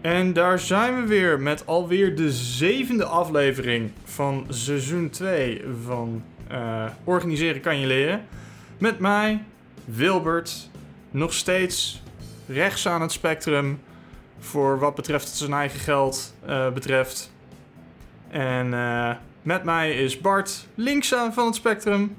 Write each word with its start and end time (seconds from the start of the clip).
En 0.00 0.32
daar 0.32 0.58
zijn 0.58 1.00
we 1.00 1.06
weer 1.06 1.40
met 1.40 1.66
alweer 1.66 2.16
de 2.16 2.32
zevende 2.32 3.04
aflevering 3.04 3.90
van 4.04 4.46
seizoen 4.48 5.10
2 5.10 5.64
van 5.84 6.24
eh, 6.48 6.84
Organiseren 7.04 7.60
kan 7.60 7.78
je 7.78 7.86
leren. 7.86 8.26
Met 8.78 8.98
mij, 8.98 9.44
Wilbert, 9.84 10.70
nog 11.10 11.32
steeds 11.32 12.02
rechts 12.46 12.88
aan 12.88 13.00
het 13.00 13.12
spectrum 13.12 13.80
voor 14.38 14.78
wat 14.78 14.94
betreft 14.94 15.28
zijn 15.28 15.52
eigen 15.52 15.80
geld 15.80 16.34
eh, 16.46 16.72
betreft. 16.72 17.32
En 18.28 18.74
eh, 18.74 19.14
met 19.42 19.64
mij 19.64 19.92
is 19.92 20.20
Bart, 20.20 20.66
links 20.74 21.14
aan 21.14 21.32
van 21.32 21.46
het 21.46 21.54
spectrum. 21.54 22.16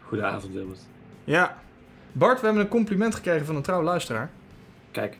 Goedenavond, 0.00 0.52
Wilbert. 0.52 0.80
Ja, 1.24 1.58
Bart, 2.12 2.40
we 2.40 2.46
hebben 2.46 2.62
een 2.64 2.68
compliment 2.68 3.14
gekregen 3.14 3.46
van 3.46 3.56
een 3.56 3.62
trouwe 3.62 3.84
luisteraar. 3.84 4.30
Kijk, 4.90 5.18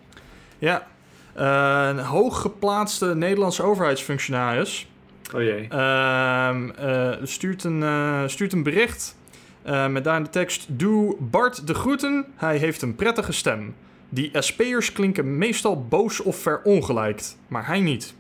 Ja, 0.59 0.87
een 1.35 1.99
hooggeplaatste 1.99 3.15
Nederlandse 3.15 3.63
overheidsfunctionaris 3.63 4.89
oh 5.35 5.41
jee. 5.43 5.69
ehm, 5.69 6.71
eh, 6.71 7.11
stuurt, 7.23 7.65
een, 7.65 7.83
eh, 7.83 8.23
stuurt 8.27 8.53
een 8.53 8.63
bericht 8.63 9.17
eh, 9.63 9.87
met 9.87 10.05
daarin 10.05 10.23
de 10.23 10.31
tekst... 10.31 10.67
Doe 10.69 11.17
Bart 11.19 11.67
de 11.67 11.75
groeten, 11.75 12.27
hij 12.37 12.57
heeft 12.57 12.83
een 12.83 12.95
prettige 12.95 13.33
stem. 13.33 13.75
Die 14.09 14.31
SP'ers 14.33 14.93
klinken 14.93 15.39
meestal 15.39 15.85
boos 15.85 16.21
of 16.21 16.37
verongelijkt, 16.37 17.39
maar 17.49 17.67
hij 17.67 17.81
niet. 17.81 18.15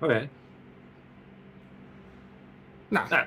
Oké. 0.00 0.28
Nou, 2.88 3.08
Nou, 3.08 3.24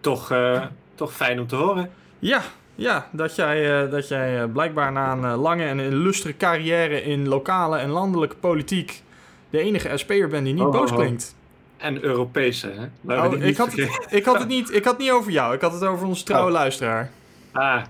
toch, 0.00 0.30
eh, 0.30 0.66
toch 0.94 1.12
fijn 1.12 1.40
om 1.40 1.46
te 1.46 1.56
horen. 1.56 1.90
ja, 2.18 2.42
ja 2.78 3.08
dat 3.12 3.36
jij, 3.36 3.82
eh, 3.82 3.90
dat 3.90 4.08
jij 4.08 4.42
eh, 4.42 4.52
blijkbaar 4.52 4.92
na 4.92 5.12
een 5.12 5.24
eh, 5.24 5.40
lange 5.40 5.64
en 5.64 5.80
illustre 5.80 6.36
carrière 6.36 7.02
in 7.02 7.28
lokale 7.28 7.78
en 7.78 7.88
landelijke 7.88 8.36
politiek... 8.36 9.02
de 9.50 9.58
enige 9.58 9.96
SP'er 9.96 10.28
bent 10.28 10.44
die 10.44 10.54
niet 10.54 10.62
Oh, 10.62 10.72
boos 10.72 10.90
oh, 10.90 10.96
oh. 10.96 11.02
klinkt. 11.02 11.36
En 11.76 12.04
Europese, 12.04 12.68
hè? 12.68 13.24
Oh, 13.26 13.32
ik, 13.42 13.56
had 13.56 13.72
het, 13.72 14.06
ik, 14.10 14.24
had 14.24 14.38
het 14.38 14.48
niet, 14.48 14.74
ik 14.74 14.84
had 14.84 14.92
het 14.92 15.02
niet 15.02 15.10
over 15.10 15.32
jou, 15.32 15.54
ik 15.54 15.60
had 15.60 15.72
het 15.72 15.84
over 15.84 16.06
onze 16.06 16.24
trouwe 16.24 16.46
Oh. 16.46 16.52
luisteraar. 16.52 17.10
Ah, 17.52 17.82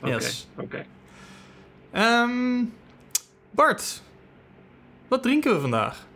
oké. 0.00 0.12
Yes. 0.12 0.48
oké. 0.56 0.84
Ehm, 1.90 2.64
Bart, 3.50 4.02
wat 5.08 5.22
drinken 5.22 5.54
we 5.54 5.60
vandaag? 5.60 6.06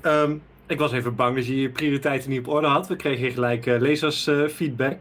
Ehm, 0.00 0.36
ik 0.66 0.78
was 0.78 0.92
even 0.92 1.14
bang 1.14 1.36
dat 1.36 1.46
je 1.46 1.60
je 1.60 1.70
prioriteiten 1.70 2.30
niet 2.30 2.38
op 2.38 2.48
orde 2.48 2.66
had. 2.66 2.88
We 2.88 2.96
kregen 2.96 3.18
hier 3.18 3.32
gelijk 3.32 3.66
eh, 3.66 3.80
lezersfeedback. 3.80 5.00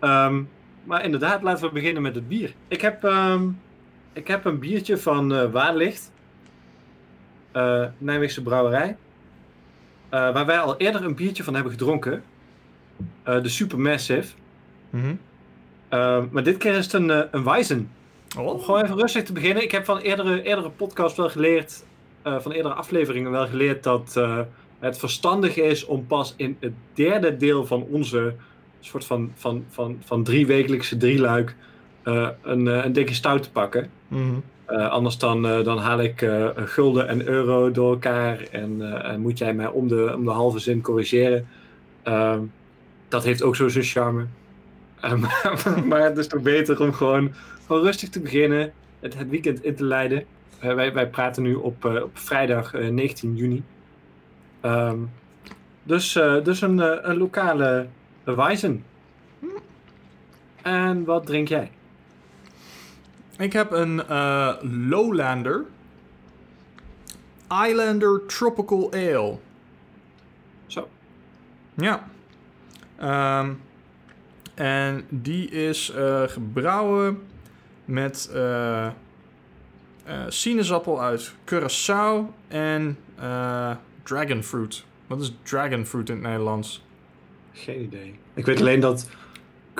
Ehm, 0.00 0.42
maar 0.84 1.04
inderdaad, 1.04 1.42
laten 1.42 1.66
we 1.66 1.72
beginnen 1.72 2.02
met 2.02 2.14
het 2.14 2.28
bier. 2.28 2.52
Ik 2.68 2.80
heb, 2.80 3.04
ehm, 3.04 3.48
ik 4.12 4.28
heb 4.28 4.44
een 4.44 4.58
biertje 4.58 4.98
van 4.98 5.34
eh 5.34 5.50
Waarlicht. 5.50 6.12
Eh, 7.52 7.84
Nijmeegse 7.98 8.42
brouwerij. 8.42 8.96
Eh, 10.08 10.32
waar 10.32 10.46
wij 10.46 10.58
al 10.58 10.76
eerder 10.76 11.04
een 11.04 11.14
biertje 11.14 11.44
van 11.44 11.54
hebben 11.54 11.72
gedronken. 11.72 12.22
De 13.24 13.48
Supermassive. 13.48 14.34
Ehm, 15.88 16.26
maar 16.30 16.42
dit 16.42 16.56
keer 16.56 16.74
is 16.74 16.84
het 16.84 16.92
een, 16.92 17.26
een 17.36 17.44
Weizen. 17.44 17.90
Om 18.38 18.46
Oh. 18.46 18.64
gewoon 18.64 18.82
even 18.82 18.96
rustig 18.98 19.22
te 19.22 19.32
beginnen. 19.32 19.62
Ik 19.62 19.70
heb 19.70 19.84
van 19.84 19.98
eerdere, 19.98 20.42
eerdere 20.42 20.70
podcasts 20.70 21.16
wel 21.18 21.28
geleerd, 21.30 21.84
van 22.22 22.52
eerdere 22.52 22.74
afleveringen 22.74 23.30
wel 23.30 23.46
geleerd 23.46 23.82
dat 23.82 24.20
het 24.78 24.98
verstandig 24.98 25.56
is 25.56 25.84
om 25.84 26.06
pas 26.06 26.34
in 26.36 26.56
het 26.60 26.72
derde 26.94 27.36
deel 27.36 27.66
van 27.66 27.82
onze 27.82 28.34
soort 28.80 29.04
van, 29.04 29.32
van, 29.34 29.64
van, 29.68 29.98
van 30.04 30.22
drie 30.22 30.46
wekelijkse 30.46 30.96
drieluik 30.96 31.54
eh 32.02 32.28
een, 32.42 32.68
eh, 32.68 32.84
een 32.84 32.92
dikke 32.92 33.14
stout 33.14 33.42
te 33.42 33.50
pakken. 33.50 33.90
Mhm. 34.08 34.22
Eh, 34.64 34.90
anders 34.90 35.18
dan, 35.18 35.42
dan 35.42 35.78
haal 35.78 36.00
ik 36.00 36.30
gulden 36.54 37.08
en 37.08 37.28
euro 37.28 37.70
door 37.70 37.90
elkaar 37.90 38.40
en, 38.50 39.02
en 39.02 39.20
moet 39.20 39.38
jij 39.38 39.54
mij 39.54 39.66
om 39.66 39.88
de, 39.88 40.12
om 40.16 40.24
de 40.24 40.30
halve 40.30 40.58
zin 40.58 40.80
corrigeren. 40.80 41.46
Ehm, 42.02 42.40
dat 43.08 43.24
heeft 43.24 43.42
ook 43.42 43.56
zo 43.56 43.68
zijn 43.68 43.84
charme. 43.84 44.26
Maar, 45.20 45.84
maar 45.84 46.02
het 46.02 46.18
is 46.18 46.26
toch 46.26 46.42
beter 46.42 46.80
om 46.80 46.92
gewoon, 46.92 47.32
gewoon 47.66 47.82
rustig 47.82 48.08
te 48.08 48.20
beginnen, 48.20 48.72
het, 49.00 49.18
het 49.18 49.28
weekend 49.28 49.64
in 49.64 49.74
te 49.74 49.84
leiden. 49.84 50.24
Wij, 50.60 50.92
wij 50.92 51.08
praten 51.08 51.42
nu 51.42 51.54
op, 51.54 51.84
op 51.84 52.10
vrijdag 52.12 52.74
eh, 52.74 52.88
19 52.88 53.36
juni. 53.36 53.62
Ehm, 54.60 54.98
dus, 55.82 56.12
dus 56.42 56.60
een, 56.60 57.08
een 57.10 57.16
lokale 57.16 57.86
Weizen. 58.34 58.84
En 60.62 61.04
wat 61.04 61.26
drink 61.26 61.48
jij? 61.48 61.70
Ik 63.38 63.52
heb 63.52 63.70
een 63.72 64.06
eh, 64.06 64.54
Lowlander 64.60 65.64
Islander 67.66 68.26
Tropical 68.26 68.92
Ale. 68.92 69.38
Zo. 70.66 70.88
Ja. 71.74 72.08
Ehm, 72.96 73.52
en 74.54 75.06
die 75.08 75.50
is 75.50 75.90
eh, 75.90 76.22
gebrouwen 76.22 77.22
met 77.84 78.30
eh, 78.34 78.88
sinaasappel 80.28 81.02
uit 81.02 81.32
Curaçao 81.44 82.32
en 82.48 82.98
dragonfruit. 84.02 84.84
Wat 85.06 85.20
is 85.20 85.36
dragonfruit 85.42 86.08
in 86.08 86.14
het 86.14 86.24
Nederlands? 86.24 86.86
Geen 87.52 87.82
idee. 87.82 88.14
Ik 88.34 88.46
weet 88.46 88.60
alleen 88.60 88.80
dat 88.80 89.08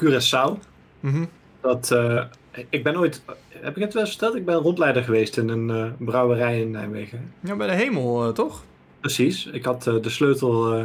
Curaçao, 0.05 0.59
Mhm. 1.01 1.25
dat... 1.61 1.91
eh, 1.91 2.25
ik 2.69 2.83
ben 2.85 2.97
ooit... 2.99 3.23
Heb 3.49 3.77
ik 3.77 3.83
het 3.83 3.93
wel 3.93 4.03
eens 4.03 4.11
verteld? 4.11 4.35
Ik 4.35 4.45
ben 4.45 4.55
rondleider 4.55 5.05
geweest 5.05 5.37
in 5.37 5.49
een 5.49 5.71
eh, 5.71 5.91
brouwerij 5.99 6.61
in 6.61 6.71
Nijmegen. 6.71 7.33
Ja, 7.41 7.57
bij 7.57 7.67
de 7.67 7.73
hemel, 7.75 8.27
eh, 8.27 8.33
toch? 8.33 8.65
Precies. 9.01 9.47
Ik 9.47 9.65
had 9.65 9.83
de 9.83 10.09
sleutel 10.11 10.85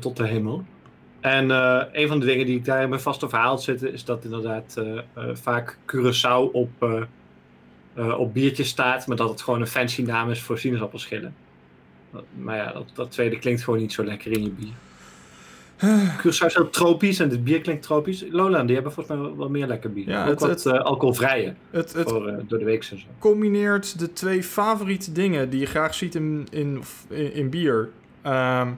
tot 0.00 0.16
de 0.16 0.26
hemel. 0.26 0.64
En 1.20 1.50
een 2.00 2.08
van 2.08 2.20
de 2.20 2.26
dingen 2.26 2.46
die 2.46 2.56
ik 2.56 2.64
daar 2.64 2.82
in 2.82 2.88
mijn 2.88 3.00
vaste 3.00 3.28
verhaal 3.28 3.58
zitten... 3.58 3.92
is 3.92 4.04
dat 4.04 4.24
inderdaad 4.24 4.82
vaak 5.32 5.76
Curaçao 5.92 6.52
op, 6.52 6.70
op 8.18 8.34
biertjes 8.34 8.68
staat... 8.68 9.06
maar 9.06 9.16
dat 9.16 9.28
het 9.28 9.42
gewoon 9.42 9.60
een 9.60 9.66
fancy 9.66 10.02
naam 10.02 10.30
is 10.30 10.40
voor 10.40 10.58
sinaasappelschillen. 10.58 11.34
Maar 12.38 12.56
ja, 12.56 12.72
dat, 12.72 12.90
dat 12.94 13.10
tweede 13.10 13.38
klinkt 13.38 13.62
gewoon 13.64 13.78
niet 13.78 13.92
zo 13.92 14.04
lekker 14.04 14.32
in 14.32 14.42
je 14.42 14.50
bier. 14.50 14.72
Curaçao 16.18 16.46
is 16.46 16.54
heel 16.54 16.70
tropisch 16.70 17.18
en 17.18 17.28
dit 17.28 17.44
bier 17.44 17.60
klinkt 17.60 17.82
tropisch. 17.82 18.24
Lowland, 18.30 18.64
die 18.66 18.74
hebben 18.74 18.92
volgens 18.92 19.18
mij 19.18 19.36
wel, 19.36 19.48
meer 19.48 19.66
lekker 19.66 19.92
bier. 19.92 20.08
Ja, 20.08 20.22
Ook 20.22 20.28
het- 20.30 20.40
wat 20.40 20.48
het- 20.48 20.66
eh, 20.66 20.80
alcoholvrije 20.80 21.54
Het, 21.70 21.92
het 21.92 22.08
voor 22.08 22.28
eh, 22.28 22.34
door 22.48 22.58
de 22.58 22.64
week 22.64 22.84
en 22.90 22.98
zo. 23.00 23.06
combineert 23.18 23.98
de 23.98 24.12
twee 24.12 24.42
favoriete 24.42 25.12
dingen 25.12 25.50
die 25.50 25.60
je 25.60 25.66
graag 25.66 25.94
ziet 25.94 26.14
in, 26.14 26.46
in, 26.50 26.82
in, 27.08 27.32
in 27.34 27.50
bier. 27.50 27.88
Ehm 28.22 28.68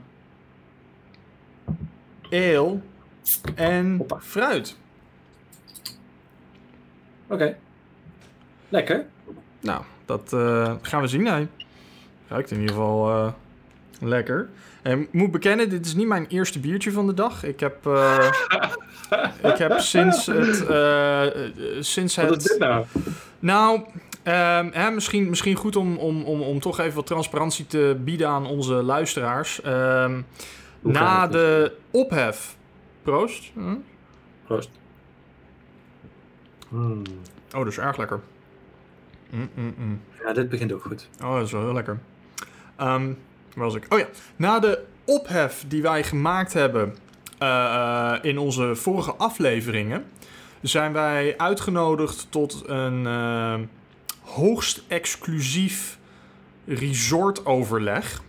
ale 2.31 2.78
en 3.55 3.97
Hoppa. 3.97 4.19
fruit. 4.21 4.77
Oké. 7.27 7.56
Lekker. 8.69 9.06
Nou, 9.60 9.83
dat 10.05 10.33
eh, 10.33 10.75
gaan 10.83 11.00
we 11.00 11.06
zien. 11.09 11.27
Hij 11.27 11.49
ruikt 12.28 12.50
in 12.50 12.60
ieder 12.60 12.75
geval 12.75 13.34
lekker. 14.00 14.49
En 14.83 15.01
ik 15.01 15.13
moet 15.13 15.31
bekennen, 15.31 15.69
dit 15.69 15.87
is 15.87 15.95
niet 15.95 16.07
mijn 16.07 16.27
eerste 16.27 16.61
biertje 16.61 16.93
van 16.93 17.07
de 17.07 17.15
dag. 17.15 17.45
Ik 17.45 17.61
heb, 17.61 17.87
eh, 17.87 18.31
ik 19.53 19.57
heb 19.57 19.79
sinds 19.79 20.27
het... 20.27 20.67
eh, 20.67 21.27
eh, 21.27 21.53
sinds 21.81 22.17
Wat 22.17 22.37
is 22.37 22.43
dit 22.43 22.51
het 22.51 22.59
nou? 22.59 22.85
Nou, 23.39 23.81
ehm, 24.23 24.69
hè, 24.73 24.91
misschien, 24.91 25.29
misschien 25.29 25.55
goed 25.55 25.77
om, 25.77 25.97
om, 25.97 26.23
om, 26.23 26.41
om 26.41 26.61
toch 26.61 26.79
even 26.79 26.95
wat 26.95 27.07
transparantie 27.07 27.67
te 27.67 27.97
bieden 28.05 28.29
aan 28.29 28.47
onze 28.47 28.73
luisteraars. 28.73 29.61
Ehm, 29.61 30.21
na 30.81 31.23
het? 31.23 31.33
de 31.33 31.73
ophef. 31.91 32.57
Proost. 33.03 33.51
Hm? 33.54 33.77
Proost. 34.47 34.71
Hmm. 36.69 37.03
Oh, 37.54 37.59
dat 37.59 37.66
is 37.66 37.78
erg 37.78 37.97
lekker. 37.97 38.21
Mm, 39.31 39.51
mm, 39.54 39.75
mm. 39.78 40.01
Ja, 40.25 40.33
dit 40.33 40.49
begint 40.49 40.72
ook 40.72 40.83
goed. 40.83 41.09
Oh, 41.22 41.34
dat 41.34 41.47
is 41.47 41.53
wel 41.53 41.63
heel 41.63 41.72
lekker. 41.72 41.99
Ehm, 42.77 43.13
waar 43.55 43.65
was 43.65 43.75
ik? 43.75 43.87
Oh 43.89 43.99
ja, 43.99 44.07
na 44.37 44.59
de 44.59 44.83
ophef 45.05 45.65
die 45.69 45.83
wij 45.83 46.03
gemaakt 46.05 46.53
hebben 46.53 46.97
eh, 47.39 48.15
in 48.23 48.39
onze 48.39 48.75
vorige 48.77 49.15
afleveringen, 49.15 50.05
zijn 50.63 50.93
wij 50.93 51.35
uitgenodigd 51.39 52.27
tot 52.31 52.63
een 52.67 53.07
eh, 53.07 53.55
hoogst 54.21 54.83
exclusief 54.89 55.99
resortoverleg 56.67 58.23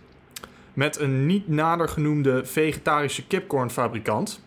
met 0.72 0.98
een 0.98 1.26
niet 1.26 1.48
nader 1.48 1.88
genoemde 1.88 2.44
vegetarische 2.44 3.26
kipcornfabrikant, 3.26 4.44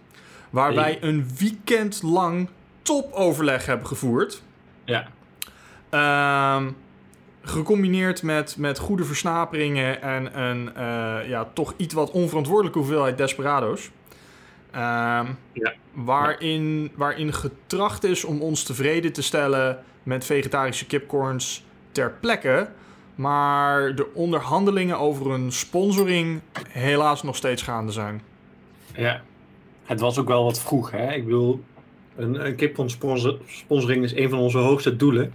waar 0.50 0.74
Hey. 0.74 0.76
wij 0.76 0.98
een 1.02 1.30
weekend 1.40 2.02
lang 2.02 2.50
topoverleg 2.82 3.66
hebben 3.66 3.88
gevoerd. 3.88 4.42
Ja. 4.84 5.08
Ehm, 5.90 6.72
gecombineerd 7.46 8.24
met, 8.24 8.58
met 8.58 8.80
goede 8.80 9.04
versnaperingen 9.04 10.02
en 10.02 10.40
een 10.42 10.76
eh, 10.76 11.30
ja, 11.30 11.50
toch 11.54 11.74
iets 11.78 11.94
wat 11.94 12.12
onverantwoordelijke 12.12 12.78
hoeveelheid 12.80 13.18
desperado's. 13.18 13.90
Ehm, 14.72 15.26
Ja. 15.54 15.74
waarin, 15.94 16.92
waarin 16.96 17.34
getracht 17.34 18.04
is 18.04 18.24
om 18.24 18.42
ons 18.42 18.64
tevreden 18.64 19.14
te 19.14 19.22
stellen 19.22 19.80
met 20.04 20.26
vegetarische 20.26 20.86
kipcorns 20.86 21.64
ter 21.92 22.12
plekke. 22.20 22.70
Maar 23.16 23.96
de 23.96 24.14
onderhandelingen 24.14 25.00
over 25.00 25.32
een 25.32 25.52
sponsoring 25.52 26.42
helaas 26.70 27.24
nog 27.24 27.36
steeds 27.36 27.62
gaande 27.62 27.92
zijn. 27.92 28.22
Ja. 28.96 29.22
Het 29.84 30.00
was 30.00 30.18
ook 30.20 30.28
wel 30.28 30.44
wat 30.44 30.60
vroeg, 30.62 30.92
hè? 30.92 31.14
Ik 31.14 31.24
bedoel, 31.24 31.64
een, 32.16 32.46
een 32.48 32.90
sponsor, 32.90 33.38
sponsoring 33.48 34.04
is 34.04 34.16
een 34.16 34.30
van 34.30 34.40
onze 34.40 34.58
hoogste 34.58 34.96
doelen. 34.96 35.34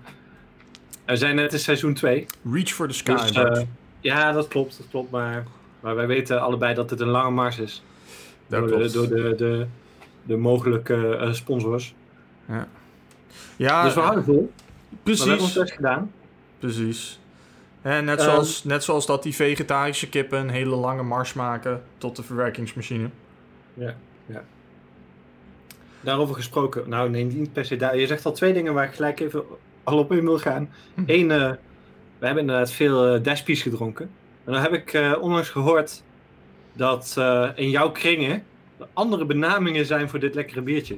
We 1.11 1.17
zijn 1.17 1.35
net 1.35 1.53
in 1.53 1.59
seizoen 1.59 1.95
2. 1.95 2.27
Reach 2.53 2.69
for 2.69 2.89
the 2.89 2.95
sky. 2.95 3.13
Dus, 3.13 3.33
Bart. 3.33 3.59
eh, 3.59 3.65
ja, 4.01 4.33
dat 4.33 4.49
klopt, 4.49 4.77
dat 4.79 4.87
klopt. 4.91 5.11
Maar, 5.11 5.45
maar 5.81 5.95
wij 5.95 6.07
weten 6.07 6.41
allebei 6.41 6.75
dat 6.75 6.91
het 6.91 7.01
een 7.01 7.09
lange 7.09 7.31
mars 7.31 7.59
is. 7.59 7.83
Dat 8.47 8.69
door 8.69 8.79
de, 8.79 8.91
door 8.91 9.09
de, 9.09 9.35
de, 9.37 9.67
de 10.23 10.37
mogelijke 10.37 11.17
eh, 11.17 11.33
sponsors. 11.33 11.95
ja, 13.57 13.83
dus 13.85 13.95
we 13.95 14.01
houden 14.01 14.25
vol. 14.25 14.53
Maar 14.91 15.01
we 15.03 15.11
hebben 15.19 15.31
ons 15.31 15.39
precies. 15.39 15.55
best 15.55 15.73
gedaan. 15.73 16.13
precies. 16.59 17.21
En 17.83 18.05
net, 18.05 18.19
Ehm. 18.19 18.29
zoals, 18.31 18.65
net 18.65 18.85
zoals 18.85 19.07
dat 19.07 19.23
die 19.23 19.35
vegetarische 19.35 20.09
kippen 20.09 20.39
een 20.39 20.51
hele 20.51 20.75
lange 20.77 21.03
mars 21.03 21.33
maken 21.33 21.83
tot 21.99 22.17
de 22.17 22.23
verwerkingsmachine. 22.23 23.09
Daarover 26.01 26.35
gesproken. 26.35 26.89
Nou, 26.89 27.11
nee, 27.11 27.25
niet 27.25 27.53
per 27.53 27.65
se 27.65 27.77
daar. 27.77 27.97
Je 27.97 28.07
zegt 28.07 28.25
al 28.27 28.33
twee 28.33 28.53
dingen 28.53 28.75
waar 28.75 28.85
ik 28.85 28.95
gelijk 28.95 29.21
even 29.21 29.43
al 29.83 29.99
op 29.99 30.13
in 30.13 30.25
wil 30.25 30.39
gaan. 30.39 30.71
Hm. 30.95 31.03
Eén, 31.07 31.31
eh, 31.31 31.51
we 32.19 32.27
hebben 32.27 32.43
inderdaad 32.43 32.73
veel 32.73 33.15
uh, 33.15 33.23
Despies 33.23 33.63
gedronken. 33.63 34.11
En 34.45 34.53
dan 34.53 34.63
heb 34.63 34.73
ik 34.73 34.93
eh, 34.93 35.13
onlangs 35.21 35.49
gehoord 35.49 36.03
dat 36.73 37.15
eh, 37.19 37.49
in 37.55 37.71
jouw 37.71 37.91
kringen 37.91 38.43
er 38.79 38.89
andere 38.93 39.25
benamingen 39.25 39.87
zijn 39.87 40.09
voor 40.09 40.19
dit 40.19 40.35
lekkere 40.35 40.63
biertje. 40.63 40.97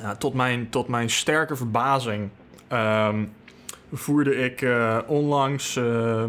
Ja, 0.00 0.16
tot, 0.16 0.34
mijn, 0.34 0.70
tot 0.70 0.88
mijn 0.88 1.10
sterke 1.10 1.56
verbazing 1.56 2.30
ehm, 2.68 3.24
voerde 3.92 4.34
ik 4.34 4.62
eh, 4.62 4.98
onlangs 5.06 5.76
eh, 5.76 6.24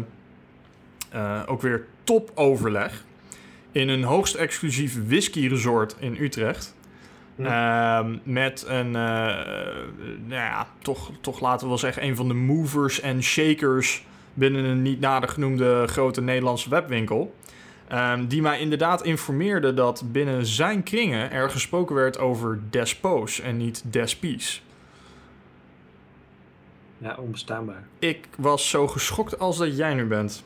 eh, 1.10 1.40
ook 1.46 1.62
weer 1.62 1.86
topoverleg 2.04 3.04
in 3.72 3.88
een 3.88 4.02
hoogst 4.02 4.34
exclusief 4.34 5.06
whisky 5.06 5.48
resort 5.48 5.96
in 5.98 6.16
Utrecht. 6.20 6.74
Hm. 7.36 7.44
Ehm, 7.44 8.18
met 8.22 8.64
een, 8.68 8.86
eh, 8.86 9.02
nou 10.24 10.42
ja, 10.42 10.66
toch, 10.78 11.10
toch 11.20 11.40
laten 11.40 11.60
we 11.62 11.68
wel 11.68 11.78
zeggen, 11.78 12.04
een 12.04 12.16
van 12.16 12.28
de 12.28 12.34
movers 12.34 13.00
en 13.00 13.22
shakers 13.22 14.04
binnen 14.34 14.64
een 14.64 14.82
niet 14.82 15.00
nader 15.00 15.28
genoemde 15.28 15.86
grote 15.86 16.20
Nederlandse 16.20 16.70
webwinkel. 16.70 17.34
Ehm, 17.88 18.26
die 18.26 18.42
mij 18.42 18.60
inderdaad 18.60 19.02
informeerde 19.02 19.74
dat 19.74 20.02
binnen 20.12 20.46
zijn 20.46 20.82
kringen 20.82 21.30
er 21.30 21.50
gesproken 21.50 21.94
werd 21.94 22.18
over 22.18 22.60
despoos 22.70 23.40
en 23.40 23.56
niet 23.56 23.82
despies. 23.92 24.62
Ja, 26.98 27.16
onbestaanbaar. 27.18 27.84
Ik 27.98 28.28
was 28.36 28.70
zo 28.70 28.88
geschokt 28.88 29.38
als 29.38 29.58
dat 29.58 29.76
jij 29.76 29.94
nu 29.94 30.04
bent. 30.04 30.44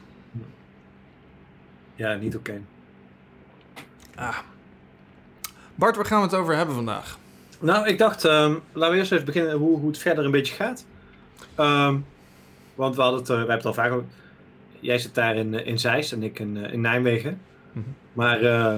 Ja, 1.94 2.14
niet 2.14 2.36
oké. 2.36 2.60
Ah. 4.14 4.38
Bart, 5.78 5.96
waar 5.96 6.04
gaan 6.04 6.18
we 6.18 6.26
het 6.26 6.34
over 6.34 6.56
hebben 6.56 6.74
vandaag? 6.74 7.18
Nou, 7.60 7.86
ik 7.86 7.98
dacht, 7.98 8.24
ehm, 8.24 8.54
laten 8.72 8.92
we 8.92 8.98
eerst 8.98 9.12
even 9.12 9.24
beginnen 9.24 9.56
hoe, 9.56 9.78
hoe 9.78 9.88
het 9.88 9.98
verder 9.98 10.24
een 10.24 10.30
beetje 10.30 10.54
gaat. 10.54 10.86
Ehm, 11.54 11.96
want 12.74 12.96
we 12.96 13.02
hadden 13.02 13.20
het, 13.20 13.28
eh, 13.28 13.34
we 13.34 13.38
hebben 13.40 13.56
het 13.56 13.66
al 13.66 13.74
vaak 13.74 13.92
over. 13.92 14.04
Jij 14.80 14.98
zit 14.98 15.14
daar 15.14 15.36
in, 15.36 15.54
eh, 15.54 15.66
in 15.66 15.78
Zeist 15.78 16.12
en 16.12 16.22
ik 16.22 16.38
in, 16.38 16.64
eh, 16.64 16.72
in 16.72 16.80
Nijmegen. 16.80 17.40
Mhm. 17.72 17.84
Maar 18.12 18.42
eh, 18.42 18.74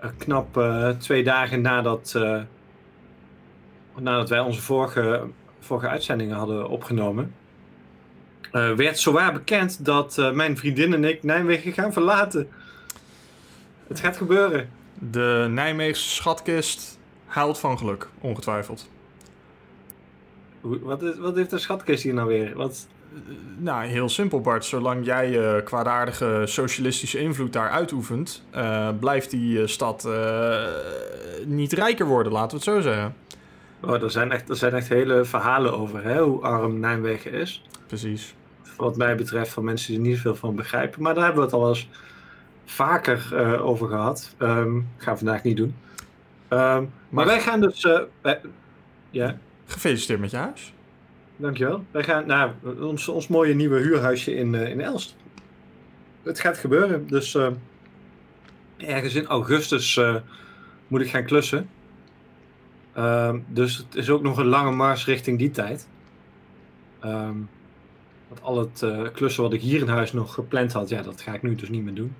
eh, 0.00 0.10
knap 0.18 0.62
twee 0.98 1.24
dagen 1.24 1.60
nadat, 1.60 2.18
nadat 3.98 4.28
wij 4.28 4.40
onze 4.40 4.60
vorige, 4.60 5.22
vorige 5.60 5.88
uitzendingen 5.88 6.36
hadden 6.36 6.68
opgenomen, 6.68 7.34
werd 8.76 8.98
zowaar 8.98 9.32
bekend 9.32 9.84
dat 9.84 10.30
mijn 10.34 10.56
vriendin 10.56 10.94
en 10.94 11.04
ik 11.04 11.22
Nijmegen 11.22 11.72
gaan 11.72 11.92
verlaten. 11.92 12.48
Het 13.86 14.00
gaat 14.00 14.16
gebeuren. 14.16 14.77
De 14.98 15.46
Nijmeegse 15.50 16.08
schatkist 16.08 16.98
huilt 17.26 17.58
van 17.58 17.78
geluk, 17.78 18.08
ongetwijfeld. 18.20 18.88
Wat, 20.60 21.02
is, 21.02 21.18
wat 21.18 21.36
heeft 21.36 21.50
de 21.50 21.58
schatkist 21.58 22.02
hier 22.02 22.14
nou 22.14 22.28
weer? 22.28 22.56
Wat, 22.56 22.86
Nou, 23.56 23.86
heel 23.86 24.08
simpel 24.08 24.40
Bart. 24.40 24.64
Zolang 24.64 25.04
jij 25.04 25.30
je 25.30 25.60
kwaadaardige 25.64 26.42
socialistische 26.44 27.18
invloed 27.18 27.52
daar 27.52 27.70
uitoefent, 27.70 28.44
eh, 28.50 28.88
blijft 29.00 29.30
die 29.30 29.60
eh, 29.60 29.66
stad 29.66 30.04
eh, 30.04 30.64
niet 31.44 31.72
rijker 31.72 32.06
worden, 32.06 32.32
laten 32.32 32.50
we 32.50 32.64
het 32.64 32.64
zo 32.64 32.80
zeggen. 32.80 33.14
Oh, 33.80 34.02
er, 34.02 34.10
zijn 34.10 34.32
echt, 34.32 34.48
er 34.48 34.56
zijn 34.56 34.74
echt 34.74 34.88
hele 34.88 35.24
verhalen 35.24 35.78
over 35.78 36.04
hè, 36.04 36.22
hoe 36.22 36.42
arm 36.42 36.80
Nijmegen 36.80 37.32
is. 37.32 37.62
Precies. 37.86 38.34
Wat 38.76 38.96
mij 38.96 39.16
betreft 39.16 39.52
van 39.52 39.64
mensen 39.64 39.92
die 39.92 40.02
er 40.02 40.08
niet 40.08 40.20
veel 40.20 40.34
van 40.34 40.56
begrijpen. 40.56 41.02
Maar 41.02 41.14
daar 41.14 41.24
hebben 41.24 41.42
we 41.42 41.50
het 41.50 41.60
al 41.60 41.68
eens 41.68 41.88
vaker 42.70 43.28
eh, 43.36 43.66
over 43.66 43.88
gehad. 43.88 44.34
Ehm 44.38 44.80
gaan 44.96 45.12
we 45.12 45.18
vandaag 45.18 45.42
niet 45.42 45.56
doen. 45.56 45.74
Ehm, 46.48 46.60
maar, 46.60 46.86
Maar- 47.08 47.26
wij 47.26 47.40
gaan 47.40 47.60
dus... 47.60 47.86
wij- 48.20 48.40
ja, 49.10 49.38
Gefeliciteerd 49.66 50.20
met 50.20 50.30
je 50.30 50.36
huis. 50.36 50.72
dankjewel. 51.36 51.84
Wij 51.90 52.02
gaan 52.04 52.26
naar 52.26 52.54
ons, 52.80 53.08
ons 53.08 53.28
mooie 53.28 53.54
nieuwe 53.54 53.78
huurhuisje 53.80 54.34
in, 54.34 54.54
eh, 54.54 54.70
in 54.70 54.80
Elst. 54.80 55.16
Het 56.22 56.40
gaat 56.40 56.58
gebeuren. 56.58 57.06
Dus 57.06 57.34
eh, 57.34 57.48
ergens 58.76 59.14
in 59.14 59.26
augustus 59.26 60.00
moet 60.88 61.00
ik 61.00 61.10
gaan 61.10 61.24
klussen. 61.24 61.68
Ehm, 62.92 63.38
dus 63.46 63.76
het 63.76 63.94
is 63.94 64.10
ook 64.10 64.22
nog 64.22 64.38
een 64.38 64.46
lange 64.46 64.70
mars 64.70 65.04
richting 65.06 65.38
die 65.38 65.50
tijd. 65.50 65.88
Ehm, 67.00 67.34
want 68.28 68.42
al 68.42 68.58
het 68.58 68.84
klussen 69.12 69.42
wat 69.42 69.52
ik 69.52 69.60
hier 69.60 69.80
in 69.80 69.88
huis 69.88 70.12
nog 70.12 70.34
gepland 70.34 70.72
had, 70.72 70.88
ja, 70.88 71.02
dat 71.02 71.20
ga 71.20 71.34
ik 71.34 71.42
nu 71.42 71.54
dus 71.54 71.68
niet 71.68 71.84
meer 71.84 71.94
doen. 71.94 72.14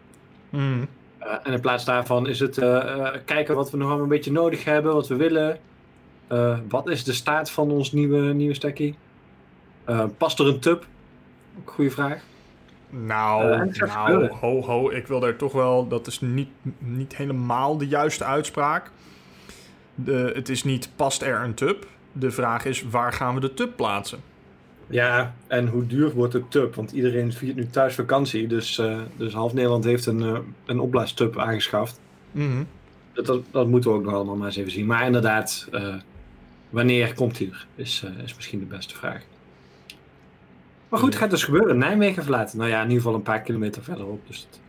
Mhm. 0.51 0.85
Eh, 1.19 1.35
en 1.43 1.53
in 1.53 1.61
plaats 1.61 1.85
daarvan 1.85 2.27
is 2.29 2.41
het 2.41 2.59
eh, 2.59 2.77
eh, 2.77 3.21
kijken 3.25 3.55
wat 3.55 3.71
we 3.71 3.77
nog 3.77 3.87
allemaal 3.87 4.05
een 4.05 4.11
beetje 4.11 4.33
nodig 4.33 4.65
hebben, 4.65 4.93
wat 4.93 5.09
we 5.09 5.17
willen. 5.17 5.59
Wat 6.69 6.89
is 6.89 7.05
de 7.05 7.13
staat 7.13 7.51
van 7.51 7.71
ons 7.71 7.93
nieuwe, 7.93 8.33
nieuwe 8.33 8.55
stekkie? 8.55 8.95
Past 10.17 10.39
er 10.39 10.47
een 10.47 10.59
tub? 10.59 10.87
Ook 11.59 11.67
een 11.67 11.73
goede 11.73 11.91
vraag. 11.91 12.23
Nou, 12.91 13.71
nou, 13.73 14.29
ho, 14.29 14.63
ho. 14.63 14.91
Ik 14.91 15.07
wil 15.07 15.21
daar 15.21 15.37
toch 15.37 15.53
wel... 15.53 15.89
Dat 15.89 16.07
is 16.07 16.21
niet, 16.21 16.49
niet 16.79 17.17
helemaal 17.17 17.79
de 17.79 17.89
juiste 17.89 18.25
uitspraak. 18.25 18.91
De, 19.95 20.33
het 20.35 20.49
is 20.49 20.65
niet, 20.65 20.91
past 20.97 21.23
er 21.23 21.41
een 21.41 21.55
tub? 21.55 21.87
De 22.13 22.31
vraag 22.31 22.65
is, 22.65 22.83
waar 22.83 23.13
gaan 23.13 23.35
we 23.35 23.41
de 23.41 23.55
tub 23.55 23.77
plaatsen? 23.77 24.21
Ja, 24.91 25.35
en 25.47 25.67
hoe 25.69 25.87
duur 25.87 26.15
wordt 26.15 26.33
de 26.33 26.49
tub? 26.49 26.75
Want 26.75 26.93
iedereen 26.93 27.33
viert 27.33 27.57
nu 27.57 27.67
thuis 27.67 27.95
vakantie, 27.95 28.47
dus, 28.47 28.79
eh, 28.79 28.99
dus 29.17 29.33
half 29.33 29.53
Nederland 29.55 29.85
heeft 29.85 30.07
een, 30.07 30.23
eh, 30.23 30.39
een 30.67 30.81
opblaastub 30.81 31.39
aangeschaft. 31.39 32.01
Mhm. 32.33 32.63
Dat, 33.13 33.27
dat, 33.27 33.43
dat 33.51 33.67
moeten 33.69 33.91
we 33.91 33.97
ook 33.97 34.05
nog 34.05 34.15
allemaal 34.15 34.37
maar 34.37 34.47
eens 34.47 34.57
even 34.57 34.71
zien. 34.71 34.87
Maar 34.87 35.07
inderdaad, 35.07 35.69
eh, 35.73 35.95
wanneer 36.71 37.15
komt 37.15 37.39
hij 37.39 37.49
er? 37.49 37.67
Is, 37.75 38.05
is 38.25 38.35
misschien 38.35 38.59
de 38.59 38.65
beste 38.65 38.95
vraag. 38.95 39.23
Maar 40.89 41.01
goed, 41.01 41.09
het 41.09 41.19
gaat 41.19 41.31
dus 41.31 41.45
gebeuren. 41.45 41.79
Nijmegen 41.79 42.23
verlaten. 42.23 42.59
Nou 42.59 42.71
ja, 42.71 42.77
in 42.77 42.83
ieder 42.83 42.97
geval 42.97 43.15
een 43.15 43.23
paar 43.23 43.41
kilometer 43.43 43.83
verderop. 43.83 44.27
Dus 44.27 44.39
het 44.51 44.61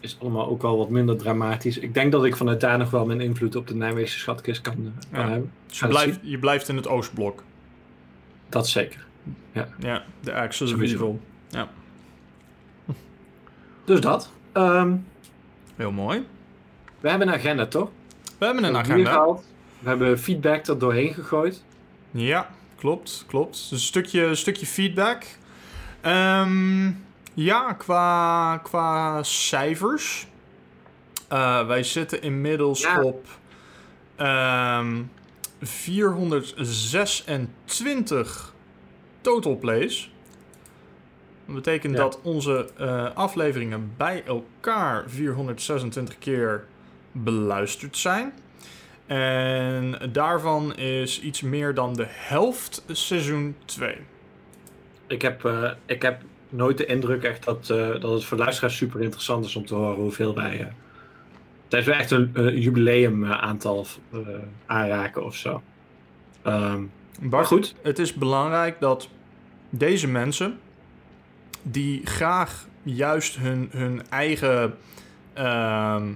is 0.00 0.16
allemaal 0.20 0.48
ook 0.48 0.62
al 0.62 0.76
wat 0.78 0.90
minder 0.90 1.16
dramatisch. 1.16 1.78
Ik 1.78 1.94
denk 1.94 2.12
dat 2.12 2.24
ik 2.24 2.36
vanuit 2.36 2.60
daar 2.60 2.78
nog 2.78 2.90
wel 2.90 3.06
mijn 3.06 3.20
invloed 3.20 3.56
op 3.56 3.66
de 3.66 3.74
Nijmeegse 3.74 4.18
schatkist 4.18 4.60
kan, 4.60 4.74
kan 5.10 5.20
Ja. 5.20 5.28
hebben. 5.28 5.52
Dus 5.66 5.78
je 5.78 5.86
blijft, 5.88 6.18
je 6.22 6.38
blijft 6.38 6.68
in 6.68 6.76
het 6.76 6.88
Oostblok. 6.88 7.42
Dat 8.48 8.68
zeker. 8.68 9.05
Ja, 9.78 10.04
de 10.20 10.34
Axis 10.34 10.72
of. 10.72 10.80
Evil. 10.80 11.20
Ja, 11.48 11.68
Dus 13.84 14.00
dat. 14.00 14.30
Ehm, 14.52 14.96
heel 15.76 15.92
mooi. 15.92 16.26
we 17.00 17.08
hebben 17.08 17.28
een 17.28 17.34
agenda, 17.34 17.66
toch? 17.66 17.90
We 18.38 18.44
hebben 18.44 18.64
een 18.64 18.70
We 18.70 18.76
hebben 18.76 18.94
bier 18.96 19.06
agenda. 19.06 19.22
gehaald. 19.22 19.44
We 19.78 19.88
hebben 19.88 20.18
feedback 20.18 20.66
er 20.66 20.78
doorheen 20.78 21.14
gegooid. 21.14 21.64
Ja, 22.10 22.50
klopt, 22.76 23.24
klopt. 23.28 23.52
Dus 23.52 23.70
een 23.70 23.78
stukje, 23.78 24.24
een 24.24 24.36
stukje 24.36 24.66
feedback. 24.66 25.24
Ehm, 26.00 26.90
ja, 27.34 27.72
qua, 27.72 28.56
qua 28.58 29.22
cijfers. 29.22 30.26
Eh, 31.28 31.66
wij 31.66 31.82
zitten 31.82 32.22
inmiddels 32.22 32.80
Ja. 32.82 33.02
op 33.02 33.26
ehm 34.16 35.02
426 35.60 38.54
total 39.26 39.56
plays. 39.56 40.10
Dat 41.46 41.54
betekent 41.54 41.92
Ja. 41.92 41.98
dat 41.98 42.20
onze 42.22 42.68
eh, 42.76 43.14
afleveringen 43.14 43.92
bij 43.96 44.22
elkaar 44.26 45.04
426 45.06 46.18
keer 46.18 46.64
beluisterd 47.12 47.96
zijn. 47.96 48.32
En 49.06 50.10
daarvan 50.12 50.76
is 50.76 51.20
iets 51.20 51.40
meer 51.40 51.74
dan 51.74 51.94
de 51.94 52.06
helft 52.08 52.84
seizoen 52.88 53.56
2. 53.64 53.96
Ik 55.06 55.22
heb, 55.22 55.44
eh, 55.44 55.70
ik 55.86 56.02
heb 56.02 56.22
nooit 56.48 56.78
de 56.78 56.86
indruk 56.86 57.22
echt 57.22 57.44
dat, 57.44 57.70
eh, 57.70 58.00
dat 58.00 58.10
het 58.12 58.24
voor 58.24 58.38
luisteraars 58.38 58.76
super 58.76 59.00
interessant 59.00 59.44
is 59.44 59.56
om 59.56 59.66
te 59.66 59.74
horen 59.74 59.96
hoeveel 59.96 60.34
wij, 60.34 60.72
tijdens 61.68 61.92
we 61.92 61.98
echt 62.02 62.10
een 62.10 62.58
jubileum 62.60 63.24
aantal 63.24 63.86
aanraken 64.66 65.24
of 65.24 65.34
zo. 65.36 65.62
Um, 66.46 66.90
maar 67.20 67.44
goed. 67.44 67.74
Het 67.82 67.98
is 67.98 68.14
belangrijk 68.14 68.80
dat 68.80 69.08
deze 69.78 70.08
mensen, 70.08 70.58
die 71.62 72.06
graag 72.06 72.66
juist 72.82 73.36
hun, 73.36 73.68
hun 73.72 74.02
eigen 74.08 74.76
ehm, 75.32 76.12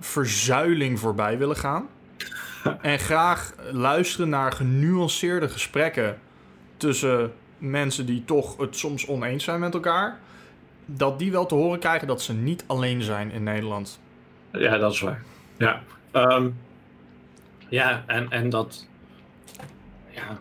verzuiling 0.00 0.98
voorbij 0.98 1.38
willen 1.38 1.56
gaan. 1.56 1.88
en 2.82 2.98
graag 2.98 3.54
luisteren 3.70 4.28
naar 4.28 4.52
genuanceerde 4.52 5.48
gesprekken 5.48 6.18
tussen 6.76 7.32
mensen 7.58 8.06
die 8.06 8.24
toch 8.24 8.56
het 8.56 8.76
soms 8.76 9.06
oneens 9.06 9.44
zijn 9.44 9.60
met 9.60 9.74
elkaar. 9.74 10.18
Dat 10.86 11.18
die 11.18 11.30
wel 11.32 11.46
te 11.46 11.54
horen 11.54 11.78
krijgen 11.78 12.06
dat 12.06 12.22
ze 12.22 12.32
niet 12.32 12.64
alleen 12.66 13.02
zijn 13.02 13.30
in 13.30 13.42
Nederland. 13.42 14.00
Ja, 14.52 14.78
dat 14.78 14.92
is 14.92 15.00
waar. 15.00 15.22
Ja, 15.56 15.82
ehm, 16.10 16.50
ja 17.68 18.04
en, 18.06 18.30
en 18.30 18.48
dat. 18.48 18.86
Ja, 20.10 20.38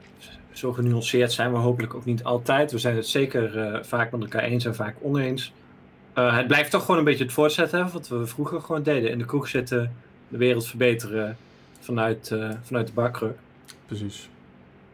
zo 0.60 0.74
genuanceerd 0.74 1.32
zijn 1.32 1.52
we 1.52 1.58
hopelijk 1.58 1.94
ook 1.94 2.06
niet 2.06 2.24
altijd. 2.24 2.72
We 2.72 2.78
zijn 2.78 2.96
het 2.96 3.08
zeker 3.08 3.58
uh, 3.58 3.84
vaak 3.84 4.12
met 4.12 4.22
elkaar 4.22 4.44
eens 4.44 4.66
en 4.66 4.76
vaak 4.76 4.96
oneens. 5.02 5.54
Uh, 6.18 6.38
het 6.38 6.48
blijft 6.48 6.72
toch 6.72 6.82
gewoon 6.82 6.98
een 6.98 7.04
beetje 7.04 7.24
het 7.24 7.34
voortzetten 7.34 7.90
wat 7.92 8.08
we 8.08 8.28
vroeger 8.28 8.62
gewoon 8.62 8.84
deden. 8.84 9.12
In 9.12 9.18
de 9.18 9.26
kroeg 9.26 9.48
zitten, 9.48 9.96
de 10.28 10.38
wereld 10.38 10.68
verbeteren 10.68 11.38
vanuit, 11.80 12.30
uh, 12.34 12.50
vanuit 12.62 12.88
de 12.88 12.94
bakkruk. 12.94 13.38
Precies. 13.86 14.30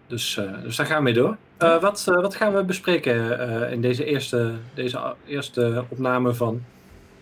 Dus, 0.07 0.39
dus 0.63 0.75
daar 0.75 0.85
gaan 0.85 0.97
we 0.97 1.03
mee 1.03 1.13
door. 1.13 1.37
wat, 1.57 2.03
wat 2.05 2.35
gaan 2.35 2.53
we 2.53 2.63
bespreken 2.63 3.39
in 3.71 3.81
deze 3.81 4.05
eerste, 4.05 4.53
deze 4.73 5.13
eerste 5.25 5.83
opname 5.89 6.33
van, 6.33 6.63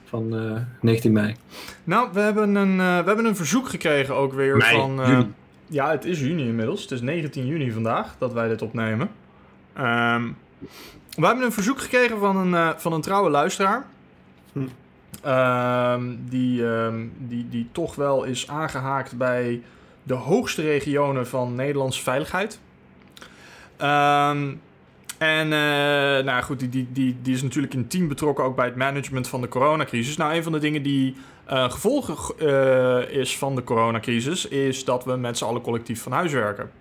van 0.05 0.35
19 0.81 1.11
mei? 1.11 1.35
Nou, 1.83 2.09
we 2.13 2.19
hebben 2.19 2.55
een, 2.55 2.77
we 2.77 2.83
hebben 2.83 3.25
een 3.25 3.35
verzoek 3.35 3.69
gekregen 3.69 4.15
ook 4.15 4.33
weer 4.33 4.57
mei, 4.57 4.75
van... 4.75 5.01
Juni. 5.05 5.33
Ja, 5.73 5.91
het 5.91 6.05
is 6.05 6.19
juni 6.19 6.47
inmiddels. 6.47 6.81
Het 6.81 6.91
is 6.91 7.01
19 7.01 7.45
juni 7.45 7.71
vandaag 7.71 8.15
dat 8.17 8.33
wij 8.33 8.47
dit 8.47 8.61
opnemen. 8.61 9.09
Um, 9.77 10.37
we 11.15 11.25
hebben 11.25 11.45
een 11.45 11.51
verzoek 11.51 11.79
gekregen 11.79 12.19
van 12.19 12.37
een, 12.37 12.51
uh, 12.51 12.69
van 12.77 12.93
een 12.93 13.01
trouwe 13.01 13.29
luisteraar. 13.29 13.85
Hm. 14.51 14.59
Um, 15.27 16.19
die, 16.29 16.63
um, 16.63 17.13
die, 17.17 17.49
die 17.49 17.67
toch 17.71 17.95
wel 17.95 18.23
is 18.23 18.47
aangehaakt 18.47 19.17
bij 19.17 19.61
de 20.03 20.13
hoogste 20.13 20.61
regionen 20.61 21.27
van 21.27 21.55
Nederlandse 21.55 22.01
veiligheid. 22.01 22.59
Um, 23.81 24.61
en 25.17 25.45
uh, 25.45 26.25
nou 26.25 26.43
goed, 26.43 26.59
die, 26.59 26.69
die, 26.69 26.87
die, 26.91 27.17
die 27.21 27.33
is 27.33 27.41
natuurlijk 27.41 27.73
in 27.73 27.87
team 27.87 28.07
betrokken 28.07 28.43
ook 28.43 28.55
bij 28.55 28.65
het 28.65 28.75
management 28.75 29.27
van 29.27 29.41
de 29.41 29.47
coronacrisis. 29.47 30.17
Nou, 30.17 30.35
een 30.35 30.43
van 30.43 30.51
de 30.51 30.59
dingen 30.59 30.83
die 30.83 31.15
uh, 31.51 31.71
gevolgen 31.71 32.35
uh, 32.37 33.09
is 33.09 33.37
van 33.37 33.55
de 33.55 33.63
coronacrisis, 33.63 34.47
is 34.47 34.85
dat 34.85 35.05
we 35.05 35.15
met 35.15 35.37
z'n 35.37 35.45
allen 35.45 35.61
collectief 35.61 36.01
van 36.01 36.11
huis 36.11 36.31
werken. 36.31 36.71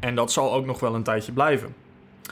En 0.00 0.14
dat 0.14 0.32
zal 0.32 0.54
ook 0.54 0.66
nog 0.66 0.80
wel 0.80 0.94
een 0.94 1.02
tijdje 1.02 1.32
blijven. 1.32 1.74